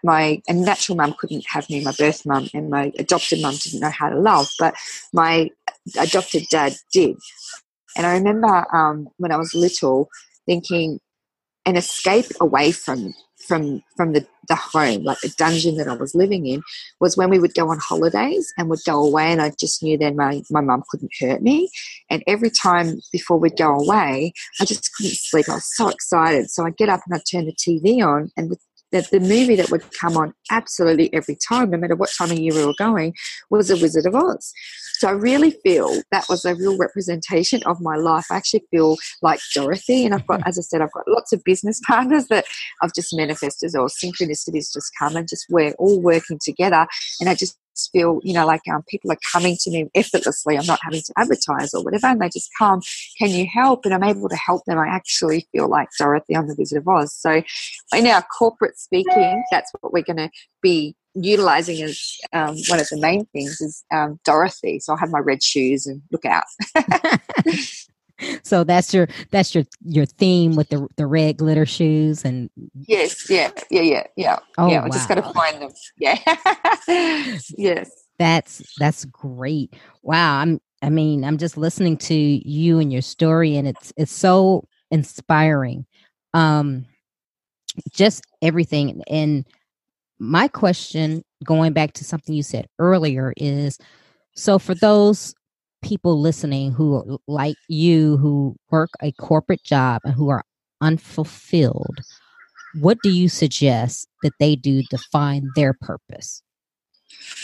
[0.03, 3.79] my a natural mum couldn't have me, my birth mum, and my adopted mum didn't
[3.79, 4.75] know how to love, but
[5.13, 5.49] my
[5.97, 7.17] adopted dad did.
[7.95, 10.09] And I remember um, when I was little
[10.45, 10.99] thinking,
[11.65, 13.13] an escape away from
[13.47, 16.61] from from the, the home, like the dungeon that I was living in,
[16.99, 19.97] was when we would go on holidays and would go away and I just knew
[19.97, 21.69] then my, my mum couldn't hurt me.
[22.09, 25.49] And every time before we'd go away, I just couldn't sleep.
[25.49, 26.49] I was so excited.
[26.49, 28.55] So I'd get up and I'd turn the TV on and
[28.95, 32.39] that the movie that would come on absolutely every time, no matter what time of
[32.39, 33.13] year we were going,
[33.49, 34.53] was The Wizard of Oz.
[34.99, 38.25] So I really feel that was a real representation of my life.
[38.31, 41.43] I actually feel like Dorothy, and I've got, as I said, I've got lots of
[41.43, 42.45] business partners that
[42.81, 46.87] I've just manifested or synchronicities just come and just we're all working together.
[47.19, 47.57] And I just
[47.91, 50.57] feel, you know, like um, people are coming to me effortlessly.
[50.57, 52.81] I'm not having to advertise or whatever, and they just come,
[53.17, 53.85] can you help?
[53.85, 54.77] And I'm able to help them.
[54.77, 57.13] I actually feel like Dorothy on the Wizard of Oz.
[57.13, 57.41] So,
[57.95, 60.29] in our corporate speaking, that's what we're going to
[60.61, 64.79] be utilizing as um, one of the main things is um, Dorothy.
[64.79, 66.43] So I'll have my red shoes and look out.
[68.43, 72.49] so that's your that's your your theme with the the red glitter shoes and
[72.87, 74.89] yes yeah yeah yeah yeah oh, yeah i wow.
[74.89, 75.71] just got to find them.
[75.97, 76.17] Yeah.
[77.57, 77.89] Yes.
[78.17, 79.75] That's that's great.
[80.03, 84.11] Wow i'm i mean i'm just listening to you and your story and it's it's
[84.11, 85.85] so inspiring.
[86.33, 86.85] Um
[87.91, 89.45] just everything and
[90.19, 93.77] my question going back to something you said earlier is
[94.35, 95.35] so for those
[95.85, 100.43] people listening who like you who work a corporate job and who are
[100.81, 101.99] unfulfilled,
[102.81, 106.41] what do you suggest that they do to find their purpose?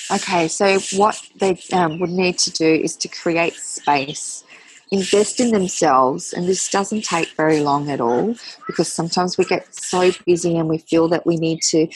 [0.09, 4.43] Okay, so what they um, would need to do is to create space,
[4.91, 9.73] invest in themselves, and this doesn't take very long at all because sometimes we get
[9.73, 11.87] so busy and we feel that we need to.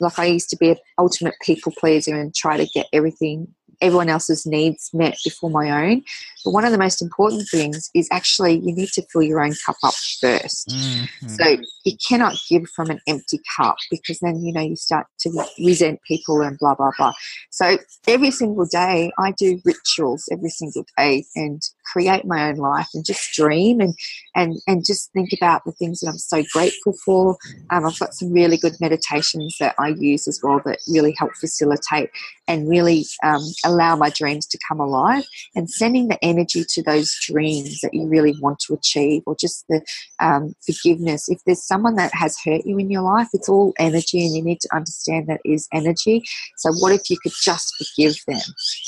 [0.00, 4.08] Like I used to be an ultimate people pleaser and try to get everything everyone
[4.08, 6.02] else's needs met before my own.
[6.44, 9.54] But one of the most important things is actually you need to fill your own
[9.64, 11.28] cup up 1st mm-hmm.
[11.28, 15.44] So you cannot give from an empty cup because then, you know, you start to
[15.58, 17.12] resent people and blah, blah, blah.
[17.50, 21.60] So every single day I do rituals every single day and
[21.92, 23.94] create my own life and just dream and,
[24.34, 27.36] and, and just think about the things that I'm so grateful for.
[27.70, 31.34] Um, I've got some really good meditations that I use as well that really help
[31.36, 32.10] facilitate
[32.46, 35.24] and really um, allow my dreams to come alive
[35.54, 39.64] and sending the energy to those dreams that you really want to achieve or just
[39.68, 39.82] the
[40.20, 41.28] um, forgiveness.
[41.28, 44.42] If there's someone that has hurt you in your life, it's all energy and you
[44.42, 46.22] need to understand that is energy.
[46.58, 48.40] So what if you could just forgive them?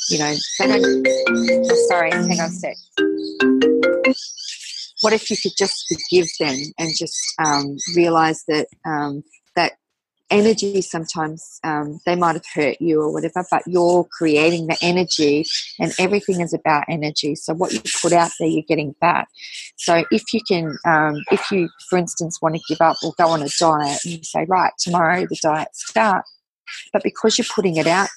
[0.08, 2.76] You know, oh, sorry, hang on a sec
[5.00, 9.22] what if you could just forgive them and just um, realize that um,
[9.56, 9.72] that
[10.30, 15.44] energy sometimes um, they might have hurt you or whatever but you're creating the energy
[15.78, 19.28] and everything is about energy so what you put out there you're getting back
[19.76, 23.28] so if you can um, if you for instance want to give up or go
[23.28, 26.30] on a diet and you say right tomorrow the diet starts
[26.92, 28.08] but because you're putting it out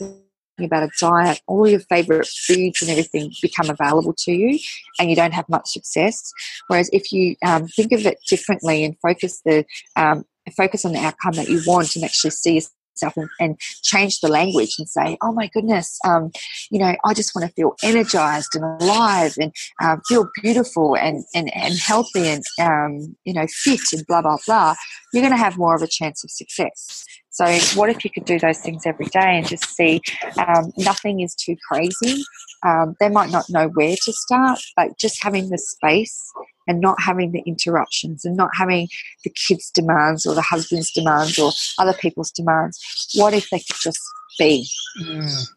[0.60, 4.60] about a diet, all your favorite foods and everything become available to you,
[5.00, 6.32] and you don't have much success.
[6.68, 11.00] Whereas if you um, think of it differently and focus the um, focus on the
[11.00, 15.18] outcome that you want and actually see yourself and, and change the language and say,
[15.22, 16.32] oh my goodness, um,
[16.70, 21.24] you know, I just want to feel energized and alive and uh, feel beautiful and,
[21.34, 24.76] and, and healthy and, um, you know, fit and blah, blah, blah,
[25.14, 27.06] you're going to have more of a chance of success.
[27.30, 30.02] So, what if you could do those things every day and just see
[30.38, 32.24] um, nothing is too crazy?
[32.64, 36.32] Um, they might not know where to start, but just having the space
[36.68, 38.88] and not having the interruptions and not having
[39.24, 43.10] the kids' demands or the husband's demands or other people's demands.
[43.16, 44.00] What if they could just
[44.38, 44.68] be?
[45.02, 45.48] Mm.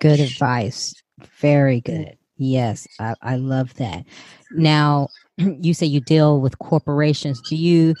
[0.00, 0.94] Good advice.
[1.40, 2.16] Very good.
[2.36, 4.04] Yes, I, I love that.
[4.52, 7.40] Now, you say you deal with corporations.
[7.42, 7.94] Do you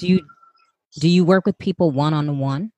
[0.00, 0.20] do you
[0.98, 2.72] do you work with people one on one?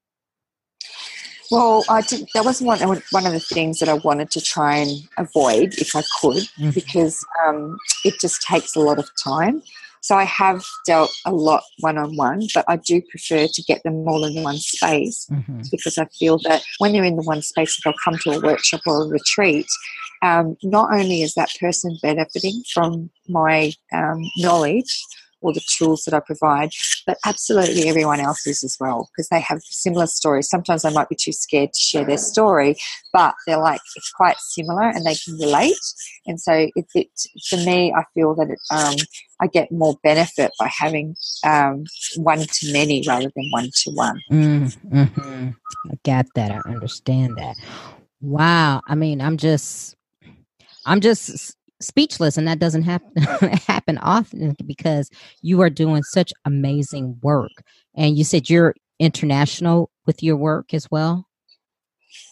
[1.50, 2.80] Well, I did, that was one
[3.10, 6.70] one of the things that I wanted to try and avoid if I could, mm-hmm.
[6.70, 9.62] because um, it just takes a lot of time.
[10.00, 13.82] So I have dealt a lot one on one, but I do prefer to get
[13.82, 15.62] them all in one space mm-hmm.
[15.70, 18.40] because I feel that when they're in the one space, if they'll come to a
[18.40, 19.66] workshop or a retreat,
[20.22, 25.02] um, not only is that person benefiting from my um, knowledge,
[25.40, 26.70] or the tools that I provide,
[27.06, 30.48] but absolutely everyone else is as well because they have similar stories.
[30.48, 32.76] Sometimes they might be too scared to share their story,
[33.12, 35.76] but they're like it's quite similar and they can relate.
[36.26, 37.08] And so it, it
[37.48, 38.96] for me, I feel that it, um,
[39.40, 41.84] I get more benefit by having um,
[42.16, 44.20] one to many rather than one to one.
[44.32, 45.48] Mm, mm-hmm.
[45.90, 46.50] I get that.
[46.50, 47.56] I understand that.
[48.20, 48.80] Wow.
[48.88, 49.94] I mean, I'm just,
[50.86, 53.22] I'm just speechless and that doesn't happen
[53.66, 55.10] happen often because
[55.42, 57.52] you are doing such amazing work
[57.94, 61.26] and you said you're international with your work as well?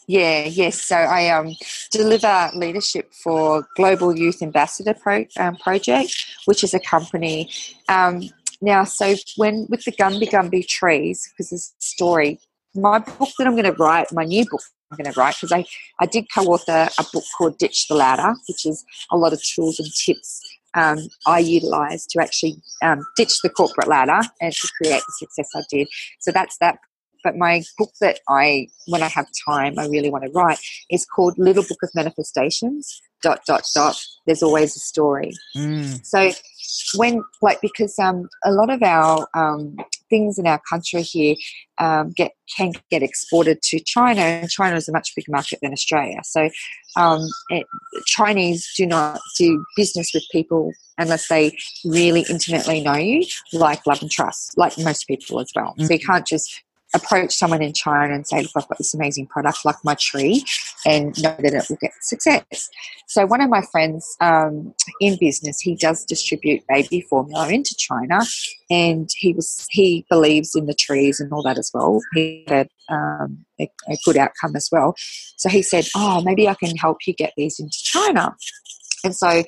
[0.06, 1.54] Yeah yes so i um,
[1.90, 7.50] deliver leadership for global youth ambassador Pro, um, project which is a company
[7.88, 8.22] um,
[8.60, 12.38] now so when with the gumby gumby trees because this story
[12.74, 15.52] my book that i'm going to write my new book I'm going to write because
[15.52, 15.64] I,
[16.00, 19.42] I did co author a book called Ditch the Ladder, which is a lot of
[19.42, 20.40] tools and tips
[20.74, 25.48] um, I utilise to actually um, ditch the corporate ladder and to create the success
[25.54, 25.88] I did.
[26.20, 26.78] So that's that.
[27.22, 30.58] But my book that I, when I have time, I really want to write
[30.90, 33.00] is called Little Book of Manifestations.
[33.22, 33.98] Dot dot dot.
[34.26, 35.32] There's always a story.
[35.56, 36.04] Mm.
[36.04, 36.30] So
[36.98, 39.76] when like because um, a lot of our um,
[40.14, 41.34] things in our country here
[41.78, 45.72] um, get can get exported to China, and China is a much bigger market than
[45.72, 46.20] Australia.
[46.22, 46.48] So
[46.96, 47.66] um, it,
[48.06, 54.02] Chinese do not do business with people unless they really intimately know you, like love
[54.02, 55.70] and trust, like most people as well.
[55.72, 55.86] Mm-hmm.
[55.86, 56.12] So you mm-hmm.
[56.12, 56.62] can't just
[56.94, 60.44] approach someone in China and say, look, I've got this amazing product like my tree
[60.86, 62.70] and know that it will get success.
[63.06, 68.20] So one of my friends um, in business, he does distribute baby formula into China
[68.70, 72.00] and he was he believes in the trees and all that as well.
[72.14, 74.94] He had um, a, a good outcome as well.
[75.36, 78.34] So he said, oh, maybe I can help you get these into China.
[79.04, 79.44] And so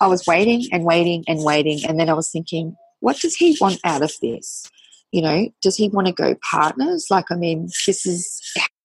[0.00, 1.80] I was waiting and waiting and waiting.
[1.86, 4.70] And then I was thinking, what does he want out of this?
[5.12, 7.06] You know, does he want to go partners?
[7.10, 8.40] Like, I mean, this is,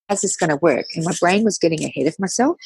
[0.09, 0.85] how's this going to work?
[0.95, 2.57] And my brain was getting ahead of myself.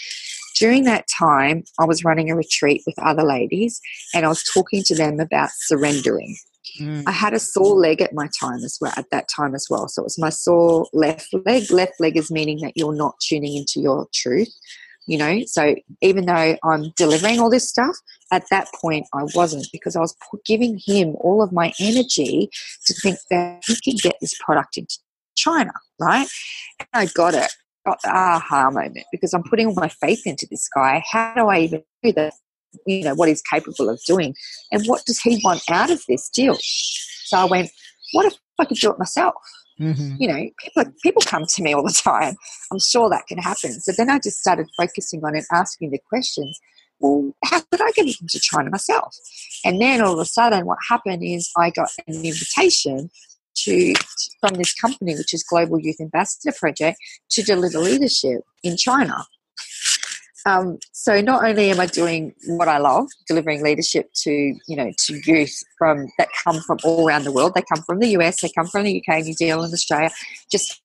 [0.58, 3.80] During that time, I was running a retreat with other ladies
[4.14, 6.38] and I was talking to them about surrendering.
[6.80, 7.04] Mm.
[7.08, 9.88] I had a sore leg at my time as well, at that time as well.
[9.88, 11.72] So it was my sore left leg.
[11.72, 14.54] Left leg is meaning that you're not tuning into your truth
[15.10, 15.42] you know?
[15.48, 17.96] So even though i'm delivering all this stuff
[18.32, 22.50] at that point i wasn't because i was giving him all of my energy
[22.86, 24.98] to think that he could get this product into
[25.36, 26.28] china right?
[26.80, 27.52] And i got it.
[27.86, 31.04] Got the aha moment because i'm putting all my faith into this guy.
[31.12, 32.34] How do i even do that
[32.86, 34.36] you know what he's capable of doing?
[34.72, 36.56] And what does he want out of this deal?
[36.62, 37.72] So i went
[38.12, 39.34] what if i could do it myself
[39.80, 40.16] Mm-hmm.
[40.20, 42.36] You know, people people come to me all the time.
[42.72, 43.80] I'm sure that can happen.
[43.80, 46.60] So then I just started focusing on it, asking the questions.
[47.00, 49.16] Well, how could I get into China myself?
[49.64, 53.10] And then all of a sudden, what happened is I got an invitation
[53.56, 53.94] to
[54.40, 56.98] from this company, which is Global Youth Ambassador Project,
[57.32, 59.26] to deliver leadership in China.
[60.50, 64.92] Um, so not only am I doing what I love, delivering leadership to you know
[65.06, 67.54] to youth from that come from all around the world.
[67.54, 70.10] They come from the US, they come from the UK, New Zealand, Australia,
[70.52, 70.82] just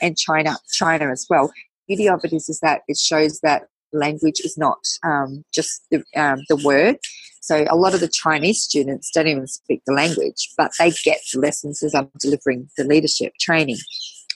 [0.00, 1.48] and China, China as well.
[1.88, 5.82] The beauty of it is is that it shows that language is not um, just
[5.90, 6.96] the, um, the word.
[7.42, 11.18] So a lot of the Chinese students don't even speak the language, but they get
[11.32, 13.76] the lessons as I'm delivering the leadership training.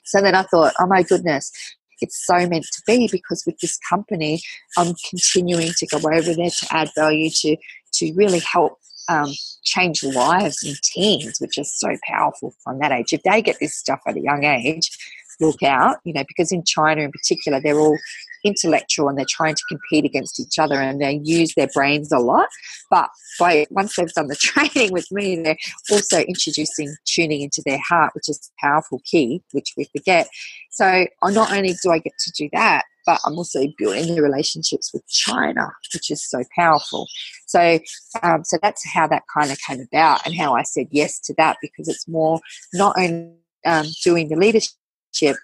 [0.04, 1.50] So then I thought, oh my goodness,
[2.00, 4.40] it's so meant to be because with this company,
[4.76, 7.56] I'm continuing to go over there to add value to
[7.94, 8.78] to really help
[9.08, 9.32] um,
[9.64, 13.12] change lives in teens, which is so powerful from that age.
[13.12, 14.90] If they get this stuff at a young age,
[15.40, 17.98] look out, you know, because in China in particular, they're all
[18.44, 22.18] intellectual and they're trying to compete against each other and they use their brains a
[22.18, 22.48] lot.
[22.90, 25.56] But by once they've done the training with me, they're
[25.90, 30.28] also introducing tuning into their heart, which is a powerful key, which we forget.
[30.70, 34.92] So not only do I get to do that, but I'm also building the relationships
[34.92, 37.06] with China, which is so powerful.
[37.46, 37.78] So,
[38.22, 41.34] um, so that's how that kind of came about, and how I said yes to
[41.38, 42.40] that because it's more
[42.74, 43.32] not only
[43.64, 44.72] um, doing the leadership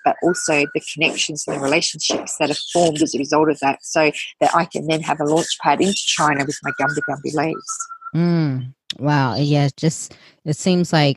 [0.05, 3.79] but also the connections and the relationships that are formed as a result of that,
[3.83, 4.11] so
[4.41, 7.89] that I can then have a launch pad into China with my Gumby Gumby leaves.
[8.14, 9.35] Mm, wow.
[9.37, 11.17] Yeah, just it seems like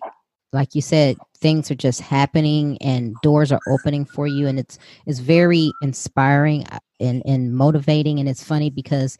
[0.51, 4.79] like you said, things are just happening and doors are opening for you, and it's
[5.05, 8.19] it's very inspiring uh, and and motivating.
[8.19, 9.17] And it's funny because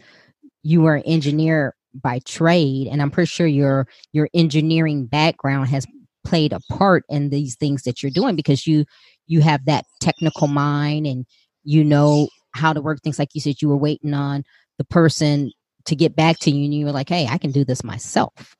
[0.63, 5.85] you were an engineer by trade, and I'm pretty sure your your engineering background has
[6.23, 8.85] played a part in these things that you're doing because you
[9.27, 11.25] you have that technical mind and
[11.63, 13.19] you know how to work things.
[13.19, 14.43] Like you said you were waiting on
[14.77, 15.51] the person
[15.85, 18.55] to get back to you and you were like hey i can do this myself.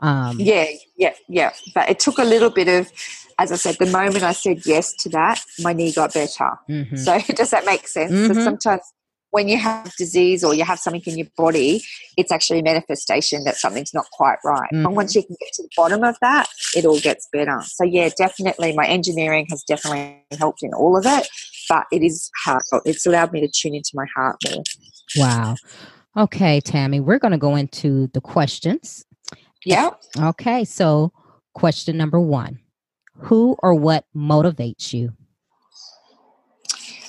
[0.00, 1.52] Um, yeah yeah yeah.
[1.74, 2.90] But it took a little bit of
[3.38, 6.50] as i said the moment i said yes to that my knee got better.
[6.68, 6.96] Mm-hmm.
[6.96, 8.12] so does that make sense?
[8.12, 8.42] Mm-hmm.
[8.42, 8.82] sometimes
[9.34, 11.82] when you have disease or you have something in your body,
[12.16, 14.70] it's actually a manifestation that something's not quite right.
[14.72, 14.84] Mm-hmm.
[14.84, 17.60] But once you can get to the bottom of that, it all gets better.
[17.64, 21.26] So yeah, definitely my engineering has definitely helped in all of it,
[21.68, 22.62] but it is hard.
[22.84, 24.62] It's allowed me to tune into my heart more.
[25.16, 25.56] Wow.
[26.16, 29.04] Okay, Tammy, we're going to go into the questions.
[29.64, 29.90] Yeah.
[30.16, 31.12] Okay, so
[31.54, 32.60] question number one
[33.16, 35.12] Who or what motivates you?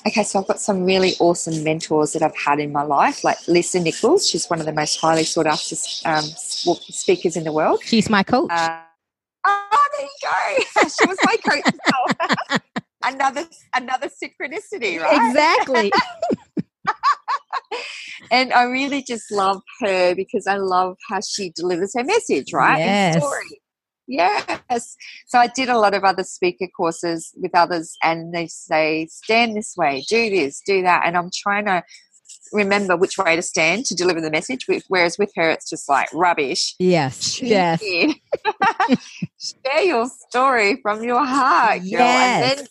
[0.07, 3.37] Okay, so I've got some really awesome mentors that I've had in my life, like
[3.47, 4.29] Lisa Nichols.
[4.29, 5.75] She's one of the most highly sought after
[6.05, 7.81] um, speakers in the world.
[7.83, 8.51] She's my coach.
[8.51, 8.81] Uh,
[9.47, 10.87] oh, there you go.
[10.89, 12.61] she was my coach.
[13.03, 15.29] another another synchronicity, right?
[15.29, 15.91] Exactly.
[18.31, 22.77] and I really just love her because I love how she delivers her message, right?
[22.77, 23.17] Yes.
[23.17, 23.61] story.
[24.07, 24.97] Yes.
[25.27, 29.55] So I did a lot of other speaker courses with others, and they say, stand
[29.55, 31.03] this way, do this, do that.
[31.05, 31.83] And I'm trying to
[32.51, 34.65] remember which way to stand to deliver the message.
[34.87, 36.75] Whereas with her, it's just like rubbish.
[36.79, 37.41] Yes.
[37.41, 37.81] Yes.
[39.39, 41.89] Share your story from your heart, girl.
[41.89, 42.59] Yes.
[42.59, 42.67] And then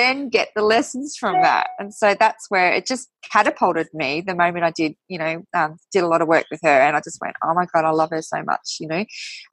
[0.00, 1.68] then get the lessons from that.
[1.78, 5.76] And so that's where it just catapulted me the moment I did, you know, um,
[5.92, 6.80] did a lot of work with her.
[6.80, 9.04] And I just went, oh my God, I love her so much, you know.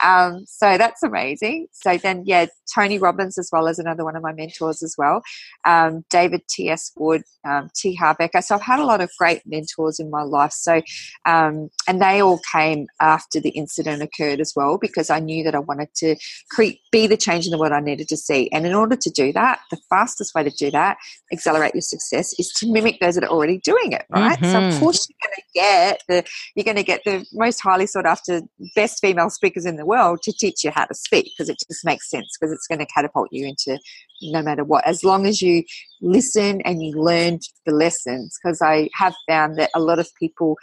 [0.01, 1.67] Um, so that's amazing.
[1.73, 5.21] So then, yeah, Tony Robbins as well as another one of my mentors as well.
[5.65, 6.91] Um, David T.S.
[6.95, 7.93] Wood, um, T.
[7.95, 8.43] Harv Eker.
[8.43, 10.53] So I've had a lot of great mentors in my life.
[10.53, 10.81] So,
[11.25, 15.55] um, and they all came after the incident occurred as well because I knew that
[15.55, 16.15] I wanted to
[16.51, 18.49] create, be the change in the world I needed to see.
[18.51, 20.97] And in order to do that, the fastest way to do that,
[21.31, 24.39] accelerate your success, is to mimic those that are already doing it, right?
[24.39, 24.51] Mm-hmm.
[24.51, 24.79] So of mm-hmm.
[24.79, 28.41] course you're going to get the you're to get the most highly sought after,
[28.75, 31.85] best female speakers in the world to teach you how to speak because it just
[31.85, 33.79] makes sense because it's going to catapult you into
[34.21, 35.63] no matter what, as long as you
[36.01, 38.37] listen and you learn the lessons.
[38.41, 40.55] Because I have found that a lot of people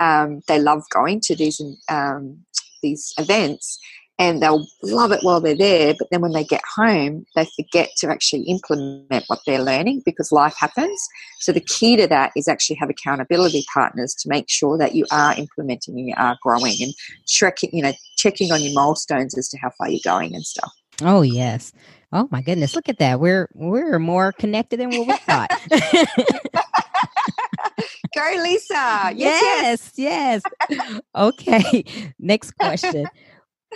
[0.00, 2.44] um, they love going to these um,
[2.82, 3.78] these events
[4.18, 7.90] and they'll love it while they're there but then when they get home they forget
[7.96, 11.08] to actually implement what they're learning because life happens
[11.40, 15.06] so the key to that is actually have accountability partners to make sure that you
[15.10, 16.92] are implementing and you are growing and
[17.26, 20.72] checking you know checking on your milestones as to how far you're going and stuff
[21.02, 21.72] oh yes
[22.12, 25.50] oh my goodness look at that we're we're more connected than what we thought
[28.14, 29.12] Go, Lisa.
[29.14, 30.42] Yes, yes.
[30.70, 31.00] yes.
[31.14, 31.84] okay.
[32.18, 33.06] Next question.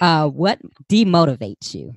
[0.00, 1.94] Uh, what demotivates you?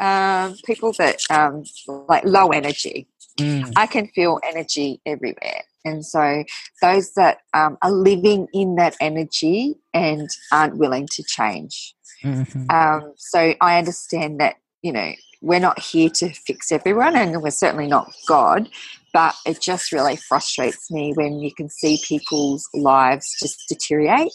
[0.00, 1.64] Um, people that um,
[2.08, 3.06] like low energy.
[3.38, 3.72] Mm.
[3.76, 5.62] I can feel energy everywhere.
[5.84, 6.44] And so
[6.80, 11.94] those that um, are living in that energy and aren't willing to change.
[12.22, 12.70] Mm-hmm.
[12.70, 17.50] Um, so I understand that, you know, we're not here to fix everyone and we're
[17.50, 18.68] certainly not God,
[19.12, 24.32] but it just really frustrates me when you can see people's lives just deteriorate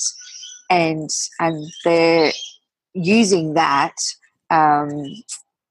[0.69, 1.09] and
[1.39, 2.31] and they're
[2.93, 3.95] using that
[4.49, 5.03] um,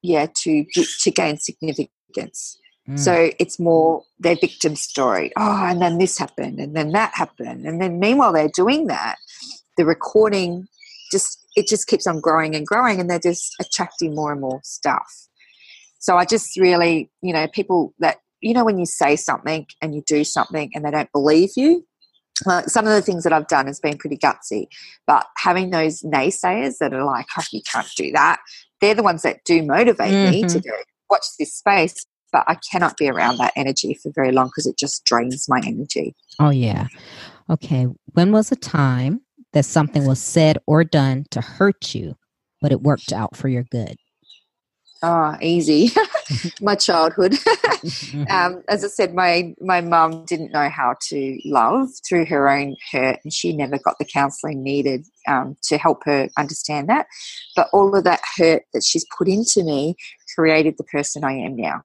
[0.03, 0.64] yeah to
[1.01, 2.59] to gain significance.
[2.88, 2.99] Mm.
[2.99, 5.32] so it's more their victim story.
[5.36, 7.66] Oh and then this happened and then that happened.
[7.66, 9.16] And then meanwhile they're doing that.
[9.76, 10.68] The recording
[11.11, 14.61] just it just keeps on growing and growing and they're just attracting more and more
[14.62, 15.28] stuff.
[15.99, 19.94] So i just really you know people that you know when you say something and
[19.94, 21.84] you do something and they don't believe you
[22.47, 24.66] uh, some of the things that I've done has been pretty gutsy,
[25.07, 28.41] but having those naysayers that are like, oh, you can't do that,
[28.80, 30.30] they're the ones that do motivate mm-hmm.
[30.30, 30.68] me to mm-hmm.
[30.68, 30.76] go,
[31.11, 32.07] watch this space.
[32.32, 35.62] But I cannot be around that energy for very long because it just drains my
[35.64, 36.14] energy.
[36.39, 36.89] Oh, yeah.
[37.49, 37.87] Okay.
[38.12, 39.22] When was a time
[39.53, 42.16] that something was said or done to hurt you,
[42.61, 43.97] but it worked out for your good?
[45.03, 45.90] Oh, easy.
[46.61, 47.36] my childhood.
[48.30, 52.74] Um, as I said, my my mum didn't know how to love through her own
[52.90, 57.07] hurt, and she never got the counselling needed um, to help her understand that.
[57.55, 59.94] But all of that hurt that she's put into me
[60.34, 61.82] created the person I am now.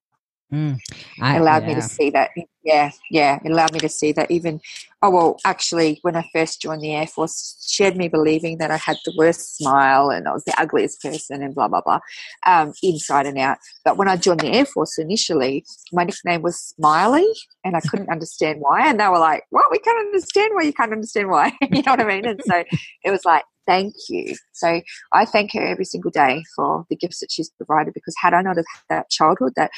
[0.54, 0.80] Mm,
[1.22, 1.68] I, allowed yeah.
[1.70, 2.32] me to see that.
[2.64, 4.60] Yeah, yeah, it allowed me to see that even.
[5.02, 8.70] Oh well, actually, when I first joined the Air Force, she had me believing that
[8.70, 12.00] I had the worst smile and I was the ugliest person and blah blah blah,
[12.46, 13.60] um, inside and out.
[13.86, 17.28] But when I joined the Air Force initially, my nickname was Smiley,
[17.64, 18.88] and I couldn't understand why.
[18.88, 20.64] And they were like, "Well, we can't understand why.
[20.64, 22.26] You can't understand why." you know what I mean?
[22.26, 22.64] And so
[23.06, 24.36] it was like, thank you.
[24.52, 24.82] So
[25.14, 28.42] I thank her every single day for the gifts that she's provided because had I
[28.42, 29.72] not have had that childhood, that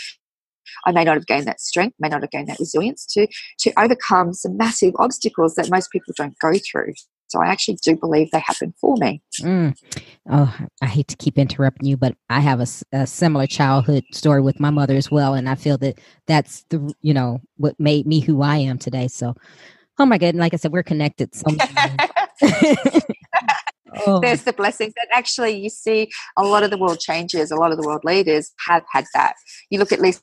[0.85, 3.27] I may not have gained that strength, may not have gained that resilience to
[3.59, 6.93] to overcome some massive obstacles that most people don't go through.
[7.27, 9.19] So I actually do believe they happen for me.
[9.41, 9.75] Mm.
[10.29, 14.39] Oh, I hate to keep interrupting you, but I have a, a, similar childhood story
[14.39, 18.05] with my mother as well, and I feel that that's the you know what made
[18.05, 19.07] me who I am today.
[19.07, 19.33] So,
[19.97, 21.33] oh my god, like I said, we're connected.
[21.33, 21.45] So.
[24.05, 24.19] oh.
[24.19, 24.93] There's the blessings.
[25.01, 28.03] And actually, you see a lot of the world changes, a lot of the world
[28.03, 29.33] leaders have had that.
[29.69, 30.21] You look at Lisa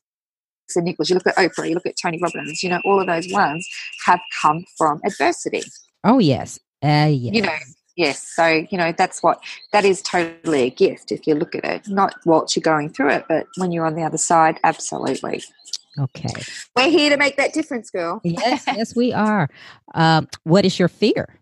[0.76, 3.30] Nichols, you look at Oprah, you look at Tony Robbins, you know, all of those
[3.32, 3.66] ones
[4.06, 5.62] have come from adversity.
[6.04, 6.58] Oh, yes.
[6.82, 7.34] Uh, yes.
[7.34, 7.56] You know,
[7.96, 8.28] yes.
[8.34, 9.42] So, you know, that's what,
[9.72, 11.88] that is totally a gift if you look at it.
[11.88, 15.42] Not whilst you're going through it, but when you're on the other side, absolutely.
[15.98, 16.32] Okay.
[16.76, 18.20] We're here to make that difference, girl.
[18.24, 19.48] yes, yes, we are.
[19.94, 21.40] Um, what is your fear?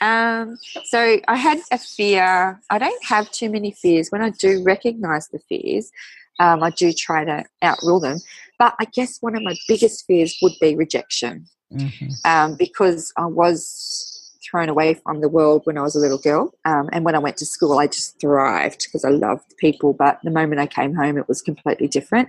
[0.00, 2.60] Um, so I had a fear.
[2.68, 4.10] I don't have too many fears.
[4.10, 5.90] When I do recognize the fears,
[6.38, 8.18] um, I do try to outrule them.
[8.58, 12.08] But I guess one of my biggest fears would be rejection mm-hmm.
[12.24, 14.10] um, because I was
[14.54, 16.54] thrown away from the world when I was a little girl.
[16.64, 19.92] Um, and when I went to school, I just thrived because I loved people.
[19.94, 22.28] But the moment I came home, it was completely different.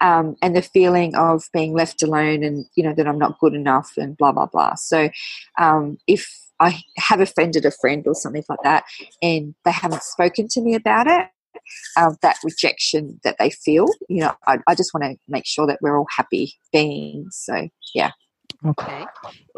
[0.00, 3.54] Um, and the feeling of being left alone and, you know, that I'm not good
[3.54, 4.74] enough and blah, blah, blah.
[4.76, 5.10] So
[5.58, 6.26] um, if
[6.60, 8.84] I have offended a friend or something like that
[9.20, 11.28] and they haven't spoken to me about it,
[11.96, 13.86] um, that rejection that they feel.
[14.08, 17.38] You know, I, I just want to make sure that we're all happy beings.
[17.44, 18.10] So, yeah.
[18.64, 19.04] Okay.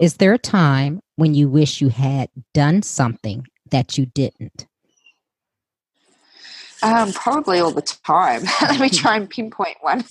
[0.01, 4.67] Is there a time when you wish you had done something that you didn't?
[6.83, 8.45] Um, probably all the time.
[8.63, 10.05] let me try and pinpoint one.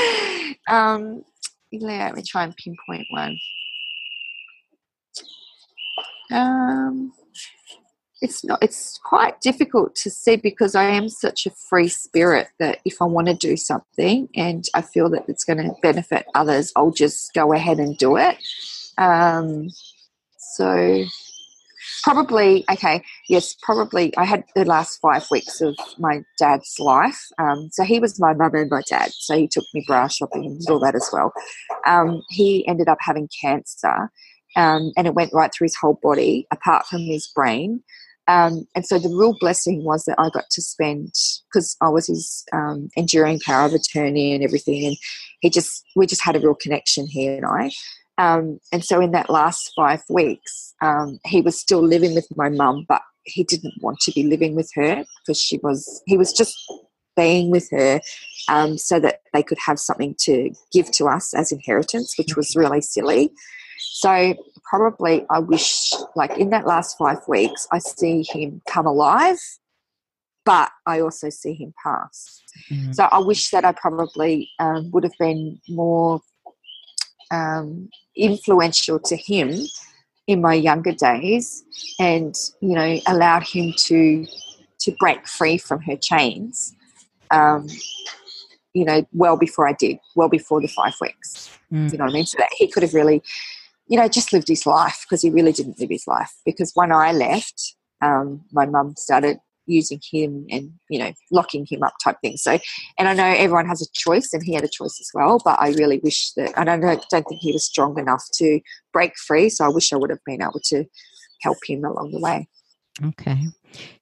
[0.68, 1.24] um,
[1.72, 3.38] let me try and pinpoint one.
[6.32, 7.12] Um,
[8.24, 12.80] it's not it's quite difficult to see because I am such a free spirit that
[12.84, 16.72] if I want to do something and I feel that it's going to benefit others,
[16.74, 18.36] I'll just go ahead and do it.
[18.98, 19.68] Um,
[20.38, 21.04] so
[22.02, 27.68] probably okay yes probably i had the last five weeks of my dad's life um,
[27.72, 30.62] so he was my mum and my dad so he took me bra shopping and
[30.70, 31.32] all that as well
[31.86, 34.10] um, he ended up having cancer
[34.56, 37.82] um, and it went right through his whole body apart from his brain
[38.26, 41.12] um, and so the real blessing was that I got to spend
[41.52, 44.96] because I was his um, enduring power of attorney and everything, and
[45.40, 47.70] he just we just had a real connection he and I.
[48.16, 52.48] Um, and so in that last five weeks, um, he was still living with my
[52.48, 56.32] mum, but he didn't want to be living with her because she was he was
[56.32, 56.56] just
[57.16, 58.00] being with her
[58.48, 62.56] um, so that they could have something to give to us as inheritance, which was
[62.56, 63.30] really silly.
[63.92, 69.38] So probably I wish, like in that last five weeks, I see him come alive,
[70.44, 72.42] but I also see him pass.
[72.70, 72.92] Mm-hmm.
[72.92, 76.20] So I wish that I probably um, would have been more
[77.30, 79.54] um, influential to him
[80.26, 81.64] in my younger days,
[81.98, 84.26] and you know, allowed him to
[84.80, 86.74] to break free from her chains.
[87.30, 87.68] Um,
[88.74, 91.50] you know, well before I did, well before the five weeks.
[91.72, 91.92] Mm.
[91.92, 92.26] You know what I mean?
[92.26, 93.22] So that he could have really
[93.86, 96.32] you know, just lived his life because he really didn't live his life.
[96.44, 101.82] Because when I left, um, my mum started using him and you know locking him
[101.82, 102.36] up type thing.
[102.36, 102.58] So,
[102.98, 105.40] and I know everyone has a choice, and he had a choice as well.
[105.44, 108.60] But I really wish that I don't don't think he was strong enough to
[108.92, 109.48] break free.
[109.48, 110.84] So I wish I would have been able to
[111.42, 112.48] help him along the way.
[113.04, 113.46] Okay,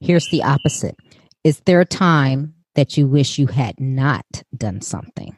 [0.00, 0.96] here's the opposite.
[1.44, 4.26] Is there a time that you wish you had not
[4.56, 5.36] done something?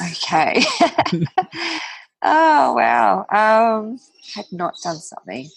[0.00, 0.64] Okay.
[2.24, 3.26] Oh wow!
[3.30, 4.00] Um,
[4.34, 5.48] had not done something.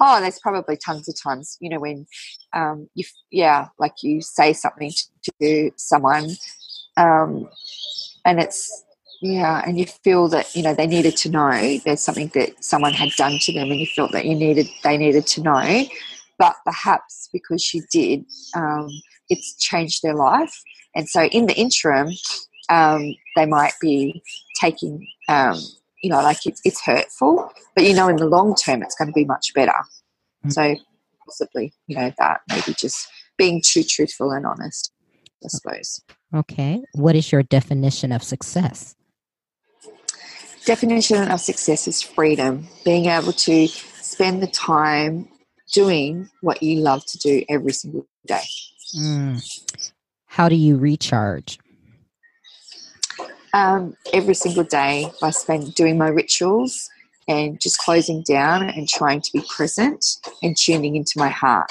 [0.00, 1.56] Oh, there's probably tons of times.
[1.60, 2.06] You know when
[2.52, 6.30] um, you yeah, like you say something to, to someone,
[6.96, 7.48] um,
[8.24, 8.84] and it's
[9.22, 12.92] yeah, and you feel that you know they needed to know there's something that someone
[12.92, 15.84] had done to them, and you felt that you needed they needed to know,
[16.38, 18.24] but perhaps because you did,
[18.54, 18.88] um,
[19.28, 20.54] it's changed their life,
[20.94, 22.10] and so in the interim,
[22.68, 24.22] um, they might be
[24.60, 25.58] taking, um,
[26.02, 29.08] you know, like it's, it's hurtful, but you know, in the long term, it's going
[29.08, 29.72] to be much better.
[29.72, 30.50] Mm-hmm.
[30.50, 30.76] So
[31.24, 34.92] possibly, you know, that maybe just being too truthful and honest,
[35.44, 36.00] I suppose.
[36.34, 36.82] Okay.
[36.92, 38.94] What is your definition of success?
[40.64, 45.28] Definition of success is freedom, being able to spend the time
[45.72, 48.44] doing what you love to do every single day.
[48.96, 49.42] Mm.
[50.26, 51.58] How do you recharge?
[53.54, 56.90] Um, every single day by spend doing my rituals
[57.28, 60.04] and just closing down and trying to be present
[60.42, 61.70] and tuning into my heart.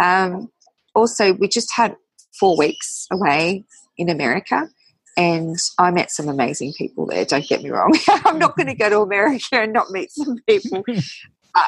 [0.00, 0.50] Um,
[0.94, 1.96] also, we just had
[2.38, 3.64] four weeks away
[3.98, 4.68] in America,
[5.16, 7.24] and I met some amazing people there.
[7.24, 7.92] Don't get me wrong.
[8.08, 10.84] I'm not going to go to America and not meet some people.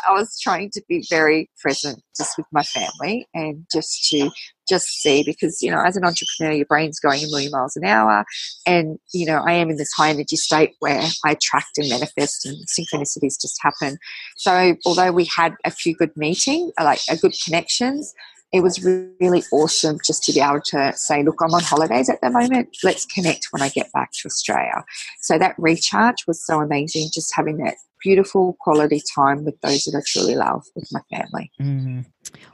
[0.09, 4.31] I was trying to be very present just with my family and just to
[4.69, 7.85] just see because you know as an entrepreneur your brain's going a million miles an
[7.85, 8.25] hour
[8.67, 12.47] and you know I am in this high energy state where I attract and manifest
[12.47, 13.99] and synchronicities just happen.
[14.37, 18.15] So although we had a few good meetings, like a good connections,
[18.53, 22.21] it was really awesome just to be able to say, look, I'm on holidays at
[22.21, 22.77] the moment.
[22.83, 24.85] Let's connect when I get back to Australia.
[25.21, 29.97] So that recharge was so amazing, just having that beautiful quality time with those that
[29.97, 31.53] I truly love with my family.
[31.61, 32.07] Mm.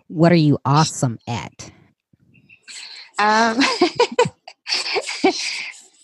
[0.08, 1.70] What are you awesome at?
[3.18, 3.58] Um,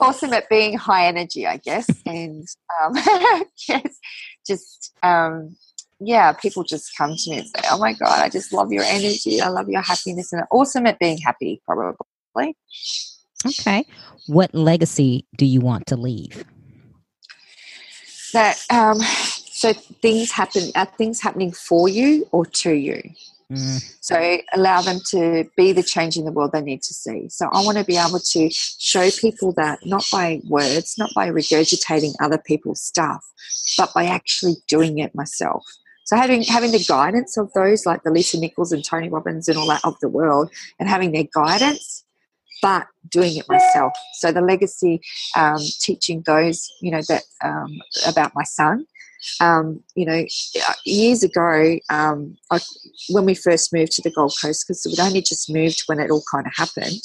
[0.01, 2.47] awesome at being high energy, I guess, and
[2.83, 2.95] um,
[3.69, 3.99] yes,
[4.47, 5.57] just um,
[6.07, 8.85] yeah, people just come to me and say, "Oh my god, I just love your
[8.85, 9.41] energy.
[9.41, 12.57] I love your happiness," and awesome at being happy, probably.
[13.47, 13.85] Okay,
[14.27, 16.45] what legacy do you want to leave?
[18.33, 20.71] That um, so things happen.
[20.75, 23.03] Are things happening for you or to you?
[23.53, 23.95] Mm.
[24.01, 27.29] So allow them to be the change in the world they need to see.
[27.29, 31.29] So I want to be able to show people that not by words, not by
[31.29, 33.23] regurgitating other people's stuff,
[33.77, 35.65] but by actually doing it myself.
[36.13, 39.57] So having having the guidance of those like the Lisa Nichols and Tony Robbins and
[39.57, 42.05] all that of the world, and having their guidance,
[42.61, 43.95] but doing it myself.
[44.19, 45.01] So the legacy,
[45.35, 48.85] um, teaching those you know that um, about my son.
[49.41, 50.27] Um, you know,
[50.85, 52.59] years ago, um, I,
[53.09, 56.11] when we first moved to the Gold Coast, because we'd only just moved when it
[56.11, 57.01] all kind of happened,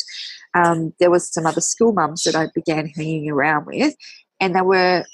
[0.54, 3.96] um, there was some other school mums that I began hanging around with,
[4.42, 5.06] and they were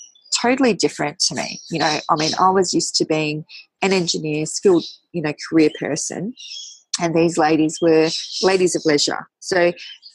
[0.41, 1.59] totally different to me.
[1.69, 3.45] You know, I mean, I was used to being
[3.83, 6.33] an engineer, skilled, you know, career person.
[7.01, 8.09] And these ladies were
[8.41, 9.27] ladies of leisure.
[9.39, 9.73] So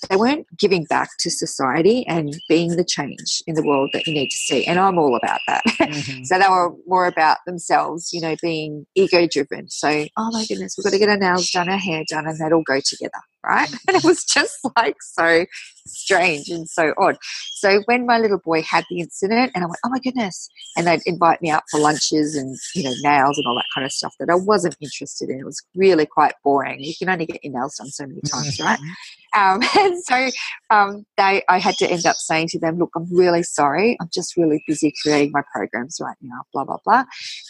[0.09, 4.15] they weren't giving back to society and being the change in the world that you
[4.15, 4.65] need to see.
[4.65, 5.63] And I'm all about that.
[5.67, 6.23] Mm-hmm.
[6.25, 9.69] so they were more about themselves, you know, being ego driven.
[9.69, 12.39] So, oh my goodness, we've got to get our nails done, our hair done, and
[12.39, 13.71] that all go together, right?
[13.87, 15.47] And it was just like so
[15.87, 17.17] strange and so odd.
[17.55, 20.87] So when my little boy had the incident, and I went, oh my goodness, and
[20.87, 23.93] they'd invite me out for lunches and you know nails and all that kind of
[23.93, 25.41] stuff that I wasn't interested in.
[25.41, 26.81] It was really quite boring.
[26.81, 28.79] You can only get your nails done so many times, right?
[28.79, 29.19] Mm-hmm.
[29.37, 30.29] Um, and so
[30.71, 33.97] um, they, I had to end up saying to them, look, I'm really sorry.
[34.01, 37.05] I'm just really busy creating my programs right now, blah, blah, blah.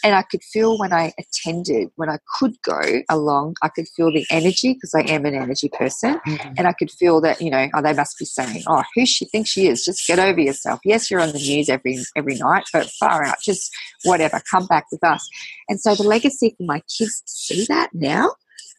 [0.04, 4.12] And I could feel when I attended, when I could go along, I could feel
[4.12, 6.20] the energy because I am an energy person.
[6.26, 6.54] Mm-hmm.
[6.58, 9.24] And I could feel that, you know, oh, they must be saying, oh, who she
[9.26, 9.84] thinks she is?
[9.84, 10.80] Just get over yourself.
[10.84, 13.70] Yes, you're on the news every, every night, but far out, just
[14.04, 15.28] whatever, come back with us.
[15.68, 18.32] And so the legacy for my kids to see that now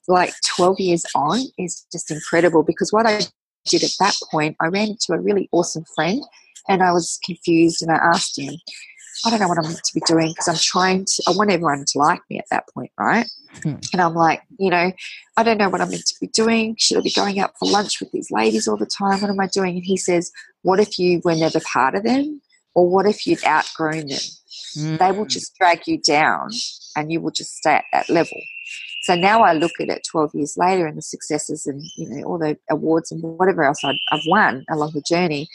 [0.09, 3.21] like 12 years on is just incredible because what I
[3.67, 6.21] did at that point, I ran into a really awesome friend
[6.67, 8.55] and I was confused and I asked him,
[9.25, 11.51] I don't know what I'm meant to be doing because I'm trying to, I want
[11.51, 13.27] everyone to like me at that point, right?
[13.63, 13.75] Hmm.
[13.91, 14.91] And I'm like, you know,
[15.35, 16.75] I don't know what I'm meant to be doing.
[16.77, 19.21] Should I be going out for lunch with these ladies all the time?
[19.21, 19.75] What am I doing?
[19.75, 22.41] And he says, what if you were never part of them?
[22.75, 24.19] Or what if you'd outgrown them?
[24.77, 24.99] Mm.
[24.99, 25.29] They will hmm.
[25.29, 26.51] just drag you down
[26.95, 28.39] and you will just stay at that level.
[29.09, 32.23] So now I look at it 12 years later and the successes and, you know,
[32.27, 35.49] all the awards and whatever else i have won along the journey,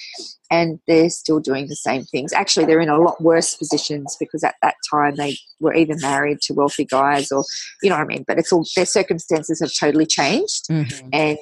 [0.51, 2.33] and they're still doing the same things.
[2.33, 6.41] Actually, they're in a lot worse positions because at that time they were either married
[6.41, 7.45] to wealthy guys or,
[7.81, 8.25] you know what I mean?
[8.27, 10.67] But it's all, their circumstances have totally changed.
[10.69, 11.09] Mm-hmm.
[11.13, 11.39] And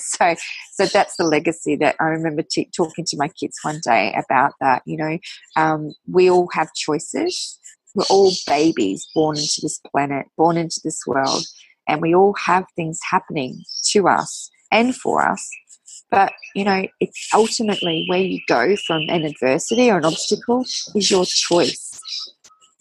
[0.00, 0.34] so,
[0.72, 4.54] so that's the legacy that I remember t- talking to my kids one day about
[4.60, 4.82] that.
[4.84, 5.18] You know,
[5.54, 7.60] um, we all have choices
[7.96, 11.44] we're all babies born into this planet, born into this world,
[11.88, 15.48] and we all have things happening to us and for us.
[16.10, 21.10] But you know, it's ultimately where you go from an adversity or an obstacle is
[21.10, 22.00] your choice.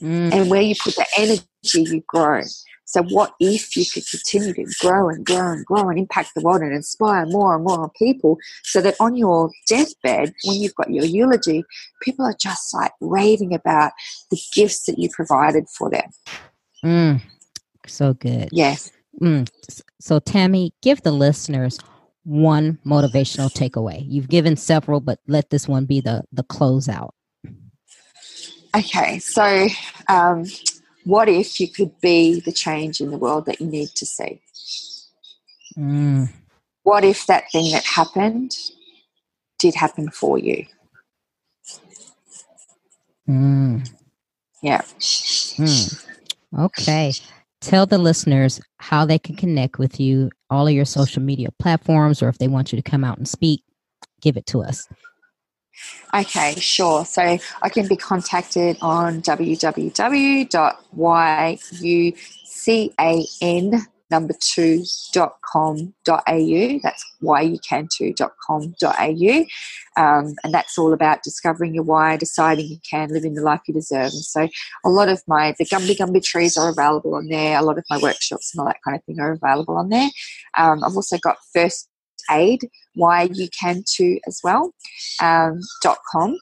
[0.02, 0.34] Mm.
[0.34, 2.42] And where you put the energy, you grow.
[2.86, 6.42] So, what if you could continue to grow and grow and grow and impact the
[6.42, 10.92] world and inspire more and more people so that on your deathbed, when you've got
[10.92, 11.64] your eulogy,
[12.02, 13.92] people are just like raving about
[14.30, 16.10] the gifts that you provided for them?
[16.84, 17.22] Mm,
[17.88, 18.50] so good.
[18.52, 18.92] Yes.
[19.20, 19.50] Mm.
[20.00, 21.80] So, Tammy, give the listeners
[22.24, 24.04] one motivational takeaway.
[24.06, 27.12] You've given several, but let this one be the the closeout.
[28.76, 29.68] Okay, so
[30.10, 30.44] um,
[31.06, 34.42] what if you could be the change in the world that you need to see?
[35.78, 36.30] Mm.
[36.84, 38.52] What if that thing that happened
[39.60, 40.66] did happen for you?
[43.28, 43.90] Mm.
[44.62, 44.82] Yeah.
[44.82, 46.06] Mm.
[46.60, 47.14] Okay.
[47.62, 52.22] Tell the listeners how they can connect with you, all of your social media platforms,
[52.22, 53.64] or if they want you to come out and speak,
[54.22, 54.88] give it to us.
[56.14, 57.06] Okay, sure.
[57.06, 59.96] So I can be contacted on www.yucan
[64.12, 65.38] number two dot
[66.08, 66.80] au.
[66.84, 69.46] That's whyoucan2.com.au.
[69.98, 73.74] Um, and that's all about discovering your why, deciding you can, living the life you
[73.74, 74.12] deserve.
[74.12, 74.48] And so
[74.84, 77.58] a lot of my, the Gumby Gumby trees are available on there.
[77.58, 80.10] A lot of my workshops and all that kind of thing are available on there.
[80.58, 81.90] Um, I've also got first
[82.32, 82.62] aid,
[82.96, 84.74] why you can too as well,
[85.22, 86.38] um, dot com.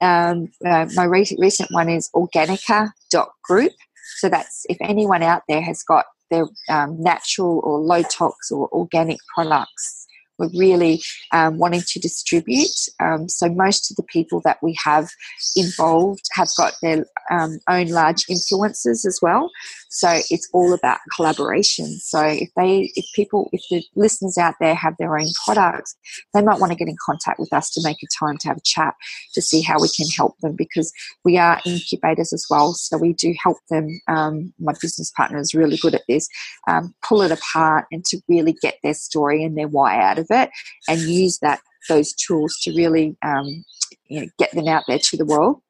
[0.00, 3.72] Um, uh, my re- recent one is organica.group.
[4.18, 8.68] So that's if anyone out there has got their um, natural or low tox or
[8.72, 10.05] organic products
[10.38, 12.76] we're really um, wanting to distribute.
[13.00, 15.08] Um, so most of the people that we have
[15.54, 19.50] involved have got their um, own large influences as well.
[19.90, 21.86] So it's all about collaboration.
[22.00, 25.96] So if they, if people, if the listeners out there have their own products,
[26.34, 28.58] they might want to get in contact with us to make a time to have
[28.58, 28.94] a chat
[29.34, 30.92] to see how we can help them because
[31.24, 32.74] we are incubators as well.
[32.74, 33.88] So we do help them.
[34.08, 36.28] Um, my business partner is really good at this.
[36.68, 40.25] Um, pull it apart and to really get their story and their why out of
[40.30, 40.50] it,
[40.88, 43.64] and use that those tools to really um,
[44.08, 45.60] you know, get them out there to the world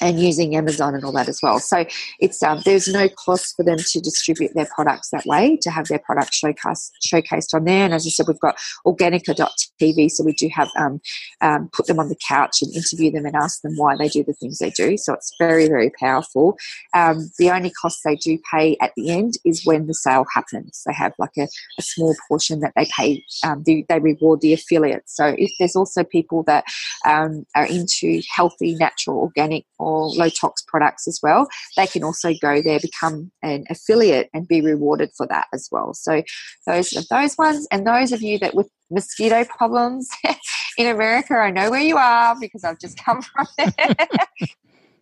[0.00, 1.58] and using Amazon and all that as well.
[1.58, 1.84] So
[2.20, 5.88] it's um, there's no cost for them to distribute their products that way to have
[5.88, 7.84] their products showcased showcased on there.
[7.84, 11.00] And as I said, we've got Organica.tv, so we do have um,
[11.40, 14.24] um, put them on the couch and interview them and ask them why they do
[14.24, 14.96] the things they do.
[14.96, 16.56] So it's very very powerful.
[16.94, 20.82] Um, the only cost they do pay at the end is when the sale happens.
[20.86, 23.24] They have like a, a small portion that they pay.
[23.44, 25.16] Um, they, they reward the affiliates.
[25.16, 26.64] So if there's also people that
[27.04, 32.34] um, are into healthy, natural, organic or low tox products as well, they can also
[32.42, 35.94] go there, become an affiliate, and be rewarded for that as well.
[35.94, 36.24] So
[36.66, 40.08] those are those ones, and those of you that with mosquito problems
[40.78, 43.94] in America, I know where you are because I've just come from there.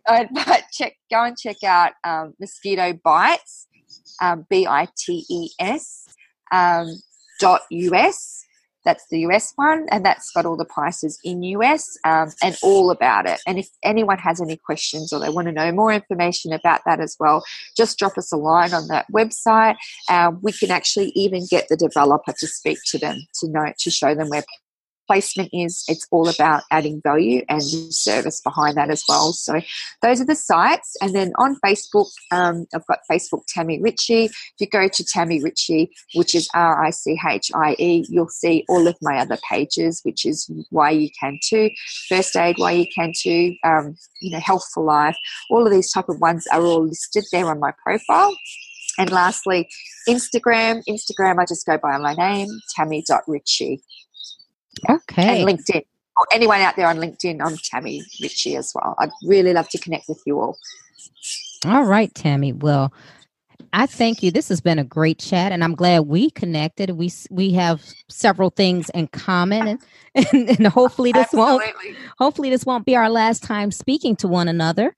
[0.34, 3.66] but check, go and check out um, mosquito bites,
[4.20, 6.04] um, B I T E S
[6.52, 6.88] um,
[7.40, 8.43] dot US
[8.84, 12.90] that's the US one, and that's got all the prices in US um, and all
[12.90, 13.40] about it.
[13.46, 17.00] And if anyone has any questions or they want to know more information about that
[17.00, 17.42] as well,
[17.76, 19.76] just drop us a line on that website.
[20.08, 23.90] Um, we can actually even get the developer to speak to them to know to
[23.90, 24.44] show them where
[25.06, 29.32] placement is it's all about adding value and service behind that as well.
[29.32, 29.60] So
[30.02, 30.96] those are the sites.
[31.00, 34.24] And then on facebook um, i've got facebook tammy ritchie.
[34.24, 39.38] If you go to tammy ritchie which is r-i-c-h-i-e you'll see all of my other
[39.48, 41.70] pages which is why you can too
[42.08, 45.16] first aid why you can too um, you know health for life.
[45.50, 48.34] All of these type of ones are all listed there on my profile.
[48.96, 49.68] And lastly
[50.08, 50.82] instagram.
[50.88, 53.82] Instagram i just go by my name tammy.ritchie
[54.88, 55.42] Okay.
[55.42, 55.84] And LinkedIn.
[56.16, 58.94] Or anyone out there on LinkedIn, I'm Tammy Ritchie as well.
[58.98, 60.56] I'd really love to connect with you all.
[61.66, 62.52] All right, Tammy.
[62.52, 62.92] Well,
[63.72, 64.30] I thank you.
[64.30, 66.90] This has been a great chat, and I'm glad we connected.
[66.90, 69.82] We we have several things in common, and
[70.32, 71.66] and, and hopefully this Absolutely.
[71.66, 74.94] won't hopefully this won't be our last time speaking to one another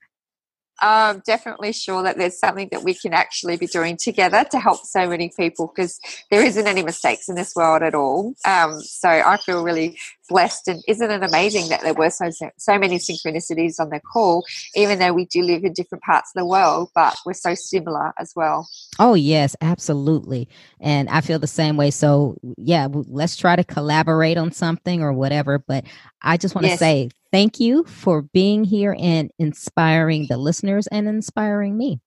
[0.79, 4.85] I'm definitely sure that there's something that we can actually be doing together to help
[4.85, 5.99] so many people because
[6.29, 8.33] there isn't any mistakes in this world at all.
[8.45, 9.97] Um, so I feel really
[10.27, 10.67] blessed.
[10.67, 14.99] And isn't it amazing that there were so so many synchronicities on the call even
[14.99, 18.33] though we do live in different parts of the world but we're so similar as
[18.35, 18.67] well?
[18.99, 20.47] Oh yes absolutely.
[20.79, 21.91] And i feel the same way.
[21.91, 25.59] So yeah let's try to collaborate on something or whatever.
[25.59, 25.85] But
[26.21, 26.79] i just want to yes.
[26.79, 31.99] say thank you for being here and inspiring the listeners and inspiring me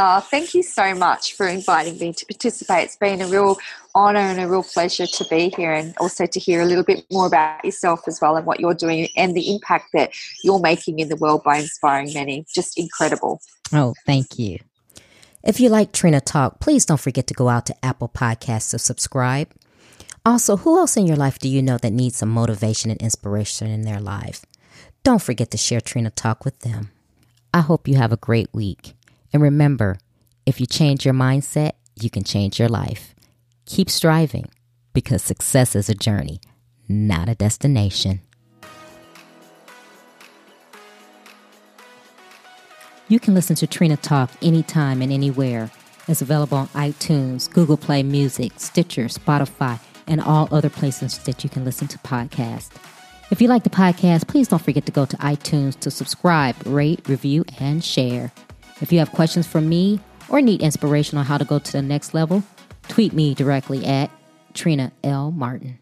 [0.00, 2.84] Oh, thank you so much for inviting me to participate.
[2.84, 3.58] It's been a real
[3.96, 7.04] honour and a real pleasure to be here and also to hear a little bit
[7.10, 10.12] more about yourself as well and what you're doing and the impact that
[10.44, 12.46] you're making in the world by inspiring many.
[12.54, 13.40] Just incredible.
[13.72, 14.60] Oh, thank you.
[15.42, 18.78] If you like Trina Talk, please don't forget to go out to Apple Podcasts to
[18.78, 19.52] subscribe.
[20.24, 23.66] Also, who else in your life do you know that needs some motivation and inspiration
[23.66, 24.46] in their life?
[25.02, 26.92] Don't forget to share Trina Talk with them.
[27.52, 28.94] I hope you have a great week.
[29.32, 29.98] And remember,
[30.46, 33.14] if you change your mindset, you can change your life.
[33.66, 34.46] Keep striving
[34.92, 36.40] because success is a journey,
[36.88, 38.20] not a destination.
[43.08, 45.70] You can listen to Trina Talk anytime and anywhere.
[46.08, 51.50] It's available on iTunes, Google Play Music, Stitcher, Spotify, and all other places that you
[51.50, 52.70] can listen to podcasts.
[53.30, 57.06] If you like the podcast, please don't forget to go to iTunes to subscribe, rate,
[57.08, 58.32] review, and share.
[58.80, 61.82] If you have questions for me or need inspiration on how to go to the
[61.82, 62.42] next level,
[62.88, 64.10] tweet me directly at
[64.54, 65.30] Trina L.
[65.30, 65.78] Martin.